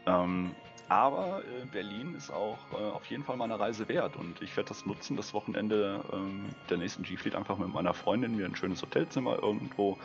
[0.05, 0.53] Ähm,
[0.87, 4.69] aber äh, Berlin ist auch äh, auf jeden Fall meine Reise wert und ich werde
[4.69, 8.81] das nutzen, das Wochenende ähm, der nächsten G-Fleet einfach mit meiner Freundin mir ein schönes
[8.81, 9.97] Hotelzimmer irgendwo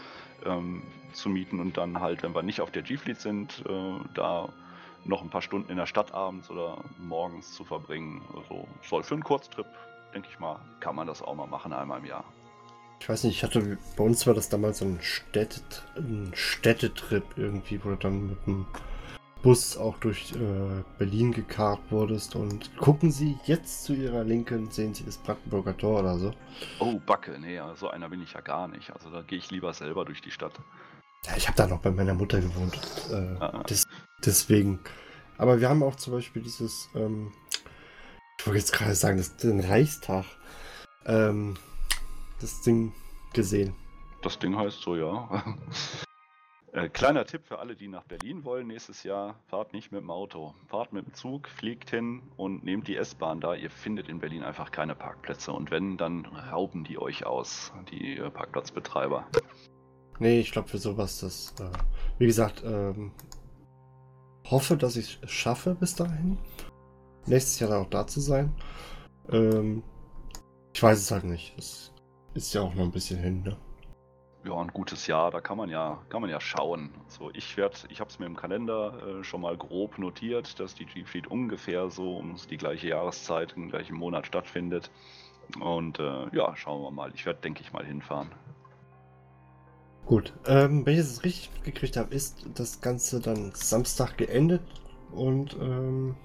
[0.45, 4.49] ähm, zu mieten und dann halt, wenn wir nicht auf der G-Fleet sind, äh, da
[5.05, 8.23] noch ein paar Stunden in der Stadt abends oder morgens zu verbringen.
[8.35, 9.67] Also soll für einen Kurztrip,
[10.15, 12.25] denke ich mal, kann man das auch mal machen einmal im Jahr.
[13.01, 17.25] Ich weiß nicht, ich hatte, bei uns war das damals so ein, Städtet, ein Städtetrip
[17.37, 18.67] irgendwie, wo du dann mit einem
[19.43, 22.37] Bus auch durch äh, Berlin gekarrt wurdest.
[22.37, 26.33] Und gucken Sie jetzt zu Ihrer Linken, sehen Sie das Brandenburger Tor oder so.
[26.79, 28.91] Oh, Backe, nee, so einer bin ich ja gar nicht.
[28.93, 30.53] Also da gehe ich lieber selber durch die Stadt.
[31.27, 32.79] Ja, ich habe da noch bei meiner Mutter gewohnt.
[33.11, 33.63] Äh, Ah.
[33.65, 33.85] des,
[34.25, 34.79] deswegen.
[35.39, 37.33] Aber wir haben auch zum Beispiel dieses, ähm,
[38.39, 40.25] ich wollte jetzt gerade sagen, das, den Reichstag,
[41.07, 41.57] ähm,
[42.41, 42.93] das Ding
[43.33, 43.75] gesehen.
[44.23, 45.29] Das Ding heißt so, ja.
[46.73, 50.11] Äh, kleiner Tipp für alle, die nach Berlin wollen nächstes Jahr, fahrt nicht mit dem
[50.11, 50.55] Auto.
[50.69, 53.55] Fahrt mit dem Zug, fliegt hin und nehmt die S-Bahn da.
[53.55, 55.53] Ihr findet in Berlin einfach keine Parkplätze.
[55.53, 59.27] Und wenn, dann rauben die euch aus, die äh, Parkplatzbetreiber.
[60.21, 61.73] Nee, ich glaube für sowas, das, äh,
[62.19, 63.11] wie gesagt, ähm,
[64.49, 66.39] hoffe, dass ich es schaffe bis dahin.
[67.27, 68.55] Nächstes Jahr dann auch da zu sein.
[69.29, 69.83] Ähm,
[70.73, 71.55] ich weiß es halt nicht.
[71.57, 71.93] Das
[72.35, 73.57] ist ja auch noch ein bisschen hin, ne?
[74.43, 76.91] Ja, ein gutes Jahr, da kann man ja, kann man ja schauen.
[77.09, 80.75] So, ich werde, ich habe es mir im Kalender äh, schon mal grob notiert, dass
[80.75, 84.91] die G-Fleet ungefähr so um die gleiche Jahreszeit, im gleichen Monat stattfindet.
[85.61, 87.13] Und äh, ja, schauen wir mal.
[87.15, 88.31] Ich werde, denke ich, mal hinfahren.
[90.07, 94.63] Gut, ähm, wenn ich es richtig mitgekriegt habe, ist das Ganze dann Samstag geendet
[95.13, 96.17] und ähm,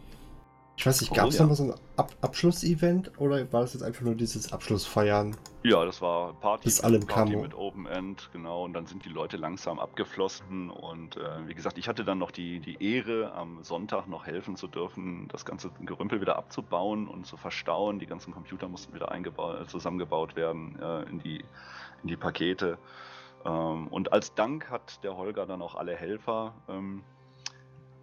[0.78, 1.44] ich weiß nicht, Oh, gab es ja.
[1.44, 5.36] noch mal so ein Ab Abschlussevent oder war das jetzt einfach nur dieses Abschlussfeiern?
[5.64, 7.44] Ja, das war Party, Bis alle im Party Camo.
[7.44, 8.66] mit Open End, genau.
[8.66, 10.70] Und dann sind die Leute langsam abgeflossen.
[10.70, 14.58] Und äh, wie gesagt, ich hatte dann noch die, die Ehre, am Sonntag noch helfen
[14.58, 18.00] zu dürfen, das ganze Gerümpel wieder abzubauen und zu verstauen.
[18.00, 19.08] Die ganzen Computer mussten wieder
[19.68, 21.44] zusammengebaut werden äh, in, die,
[22.04, 22.78] in die Pakete.
[23.46, 27.04] Ähm, und als Dank hat der Holger dann auch alle Helfer ähm,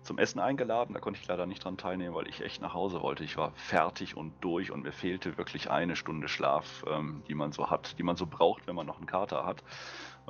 [0.02, 0.94] zum Essen eingeladen.
[0.94, 3.24] Da konnte ich leider nicht dran teilnehmen, weil ich echt nach Hause wollte.
[3.24, 7.52] Ich war fertig und durch und mir fehlte wirklich eine Stunde Schlaf, ähm, die man
[7.52, 9.62] so hat, die man so braucht, wenn man noch einen Kater hat.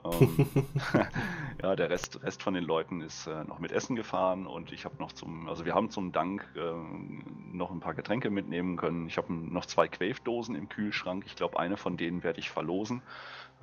[0.05, 0.47] Ähm,
[1.62, 4.85] ja, der Rest, Rest von den Leuten ist äh, noch mit Essen gefahren und ich
[4.85, 9.07] habe noch zum, also wir haben zum Dank ähm, noch ein paar Getränke mitnehmen können.
[9.07, 11.25] Ich habe noch zwei Quave-Dosen im Kühlschrank.
[11.27, 13.03] Ich glaube, eine von denen werde ich verlosen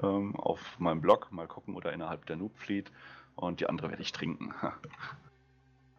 [0.01, 1.32] ähm, auf meinem Blog.
[1.32, 2.91] Mal gucken oder innerhalb der Noob Fleet.
[3.36, 4.53] Und die andere werde ich trinken.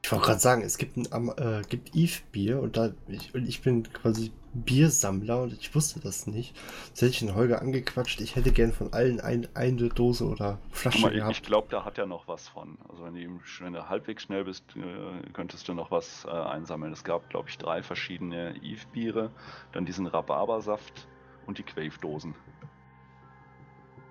[0.03, 3.47] Ich wollte gerade sagen, es gibt ein äh, gibt Eve Bier und da ich, und
[3.47, 6.57] ich bin quasi Biersammler und ich wusste das nicht.
[6.89, 10.59] Jetzt hätte ich den Holger angequatscht, ich hätte gern von allen ein, eine Dose oder
[10.71, 11.33] Flasche mal, gehabt.
[11.37, 12.79] ich glaube, da hat er noch was von.
[12.89, 16.93] Also wenn du, wenn du halbwegs schnell bist, äh, könntest du noch was äh, einsammeln.
[16.93, 19.31] Es gab, glaube ich, drei verschiedene Eve-Biere,
[19.73, 21.07] dann diesen Rhabarbersaft
[21.47, 22.35] und die Quave-Dosen.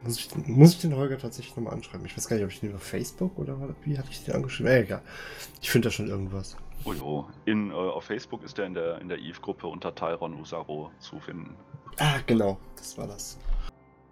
[0.04, 2.06] Muss ich, muss ich den Holger tatsächlich nochmal anschreiben?
[2.06, 4.72] Ich weiß gar nicht, ob ich den über Facebook oder wie hatte ich den angeschrieben?
[4.72, 5.02] Äh, egal.
[5.62, 6.56] Ich finde da schon irgendwas.
[6.86, 7.28] Oh jo.
[7.46, 11.20] In, äh, auf Facebook ist er in der, in der Eve-Gruppe unter Tyron Usaro zu
[11.20, 11.56] finden.
[11.98, 13.38] Ah, genau, das war das.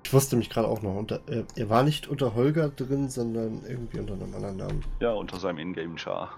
[0.04, 0.96] Ich wusste mich gerade auch noch.
[0.96, 4.86] Unter, äh, er war nicht unter Holger drin, sondern irgendwie unter einem anderen Namen.
[5.00, 6.32] Ja, unter seinem Ingame-Char.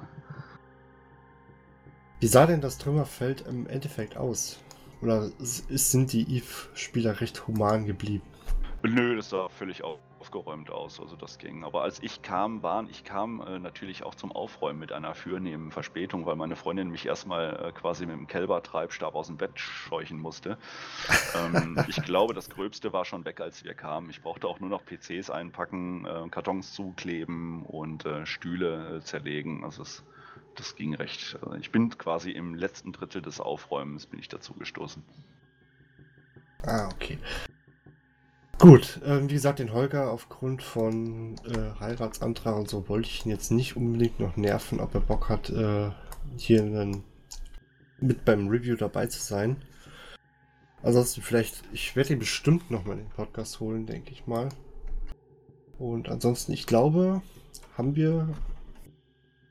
[2.19, 4.59] Wie sah denn das Trümmerfeld im Endeffekt aus?
[5.01, 8.25] Oder ist, sind die Eve-Spieler recht human geblieben?
[8.81, 11.63] Nö, das sah völlig au- aufgeräumt aus, also das ging.
[11.63, 15.71] Aber als ich kam, waren, ich kam äh, natürlich auch zum Aufräumen mit einer fürnehmen
[15.71, 20.19] Verspätung, weil meine Freundin mich erstmal äh, quasi mit dem Kälbertreibstab aus dem Bett scheuchen
[20.19, 20.57] musste.
[21.33, 24.09] ähm, ich glaube, das Gröbste war schon weg, als wir kamen.
[24.09, 29.63] Ich brauchte auch nur noch PCs einpacken, äh, Kartons zukleben und äh, Stühle äh, zerlegen.
[29.65, 30.05] Also es,
[30.55, 31.37] das ging recht.
[31.41, 35.05] Also ich bin quasi im letzten Drittel des Aufräumens bin ich dazu gestoßen.
[36.63, 37.19] Ah, okay.
[38.59, 43.31] Gut, ähm, wie gesagt, den Holger aufgrund von äh, Heiratsantrag und so wollte ich ihn
[43.31, 45.91] jetzt nicht unbedingt noch nerven, ob er Bock hat, äh,
[46.35, 47.05] hier einen,
[48.01, 49.55] mit beim Review dabei zu sein.
[50.83, 54.49] Ansonsten vielleicht, ich werde ihn bestimmt nochmal in den Podcast holen, denke ich mal.
[55.77, 57.21] Und ansonsten, ich glaube,
[57.77, 58.27] haben wir.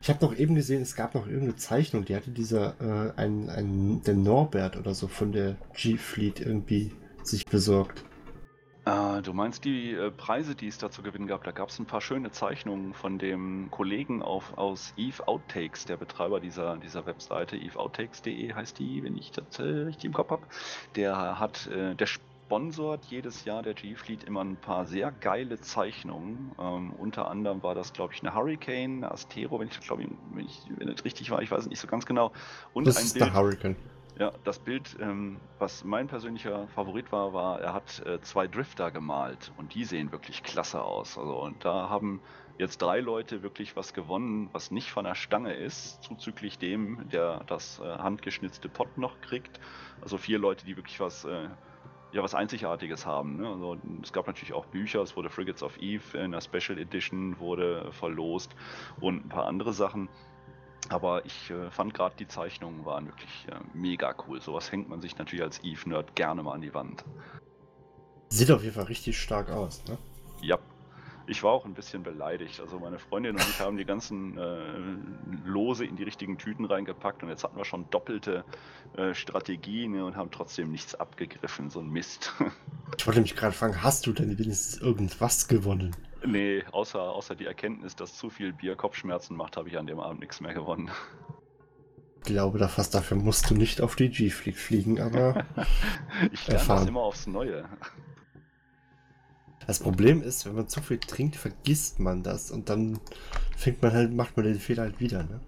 [0.02, 3.48] Ich habe noch eben gesehen, es gab noch irgendeine Zeichnung, die hatte dieser, äh, ein,
[3.48, 6.92] ein, der Norbert oder so von der G-Fleet irgendwie
[7.22, 8.04] sich besorgt.
[8.88, 11.44] Äh, du meinst die äh, Preise, die es da zu gewinnen gab?
[11.44, 15.98] Da gab es ein paar schöne Zeichnungen von dem Kollegen auf, aus Eve Outtakes, der
[15.98, 17.56] Betreiber dieser, dieser Webseite.
[17.56, 20.42] eveouttakes.de heißt die, wenn ich das äh, richtig im Kopf habe.
[20.96, 26.52] Der hat, äh, der sponsort jedes Jahr der G-Fleet immer ein paar sehr geile Zeichnungen.
[26.58, 30.08] Ähm, unter anderem war das, glaube ich, eine Hurricane, eine Astero, wenn ich, glaube ich,
[30.32, 32.32] wenn ich, wenn es richtig war, ich weiß es nicht so ganz genau.
[32.72, 33.26] Und das ein ist Bild.
[33.26, 33.76] der Hurricane.
[34.18, 38.90] Ja, das Bild, ähm, was mein persönlicher Favorit war, war, er hat äh, zwei Drifter
[38.90, 41.16] gemalt und die sehen wirklich klasse aus.
[41.16, 42.20] Also und da haben
[42.58, 47.44] jetzt drei Leute wirklich was gewonnen, was nicht von der Stange ist, zuzüglich dem, der
[47.46, 49.60] das äh, handgeschnitzte Pot noch kriegt.
[50.00, 51.48] Also vier Leute, die wirklich was, äh,
[52.10, 53.36] ja, was Einzigartiges haben.
[53.36, 53.46] Ne?
[53.48, 57.38] Also, es gab natürlich auch Bücher, es wurde Frigates of Eve in der Special Edition
[57.38, 58.56] wurde verlost
[58.98, 60.08] und ein paar andere Sachen.
[60.88, 64.40] Aber ich äh, fand gerade die Zeichnungen waren wirklich äh, mega cool.
[64.40, 67.04] Sowas hängt man sich natürlich als Eve-Nerd gerne mal an die Wand.
[68.30, 69.98] Sieht auf jeden Fall richtig stark aus, ne?
[70.40, 70.58] Ja.
[71.26, 72.58] Ich war auch ein bisschen beleidigt.
[72.58, 74.56] Also meine Freundin und ich haben die ganzen äh,
[75.44, 78.44] Lose in die richtigen Tüten reingepackt und jetzt hatten wir schon doppelte
[78.96, 81.68] äh, Strategien ne, und haben trotzdem nichts abgegriffen.
[81.68, 82.32] So ein Mist.
[82.96, 85.94] Ich wollte mich gerade fragen, hast du denn wenigstens irgendwas gewonnen?
[86.24, 90.00] Nee, außer, außer die Erkenntnis, dass zu viel Bier Kopfschmerzen macht, habe ich an dem
[90.00, 90.90] Abend nichts mehr gewonnen.
[92.18, 95.44] Ich glaube da fast, dafür musst du nicht auf die G-Fleet fliegen, aber
[96.32, 96.80] ich lerne Erfahren.
[96.80, 97.64] das immer aufs Neue.
[99.66, 103.00] das Problem ist, wenn man zu viel trinkt, vergisst man das und dann
[103.56, 105.40] fängt man halt, macht man den Fehler halt wieder, ne?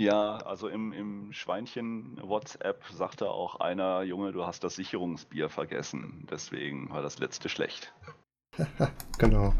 [0.00, 6.26] Ja, also im, im Schweinchen WhatsApp sagte auch einer, Junge, du hast das Sicherungsbier vergessen.
[6.30, 7.92] Deswegen war das letzte schlecht.
[9.18, 9.52] Genau.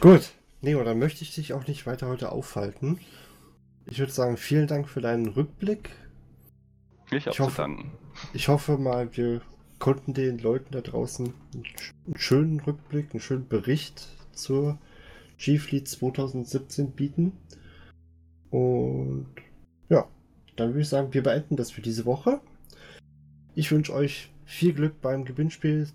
[0.00, 0.32] Gut.
[0.62, 2.98] Neo, dann möchte ich dich auch nicht weiter heute aufhalten.
[3.84, 5.90] Ich würde sagen, vielen Dank für deinen Rückblick.
[7.10, 7.68] Ich Ich hoffe-.
[8.32, 9.42] Ich hoffe mal, wir
[9.78, 14.78] konnten den Leuten da draußen einen schönen Rückblick, einen schönen Bericht zur
[15.38, 17.32] G-Fleet 2017 bieten.
[18.50, 19.26] Und
[19.90, 20.08] ja,
[20.56, 22.40] dann würde ich sagen, wir beenden das für diese Woche.
[23.54, 25.88] Ich wünsche euch viel Glück beim Gewinnspiel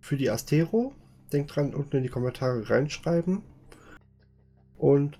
[0.00, 0.94] für die Astero.
[1.32, 3.42] Denkt dran, unten in die Kommentare reinschreiben.
[4.78, 5.18] Und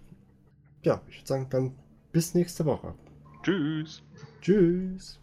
[0.83, 1.75] ja, ich würde sagen, dann
[2.13, 2.95] bis nächste Woche.
[3.43, 4.03] Tschüss.
[4.41, 5.19] Tschüss.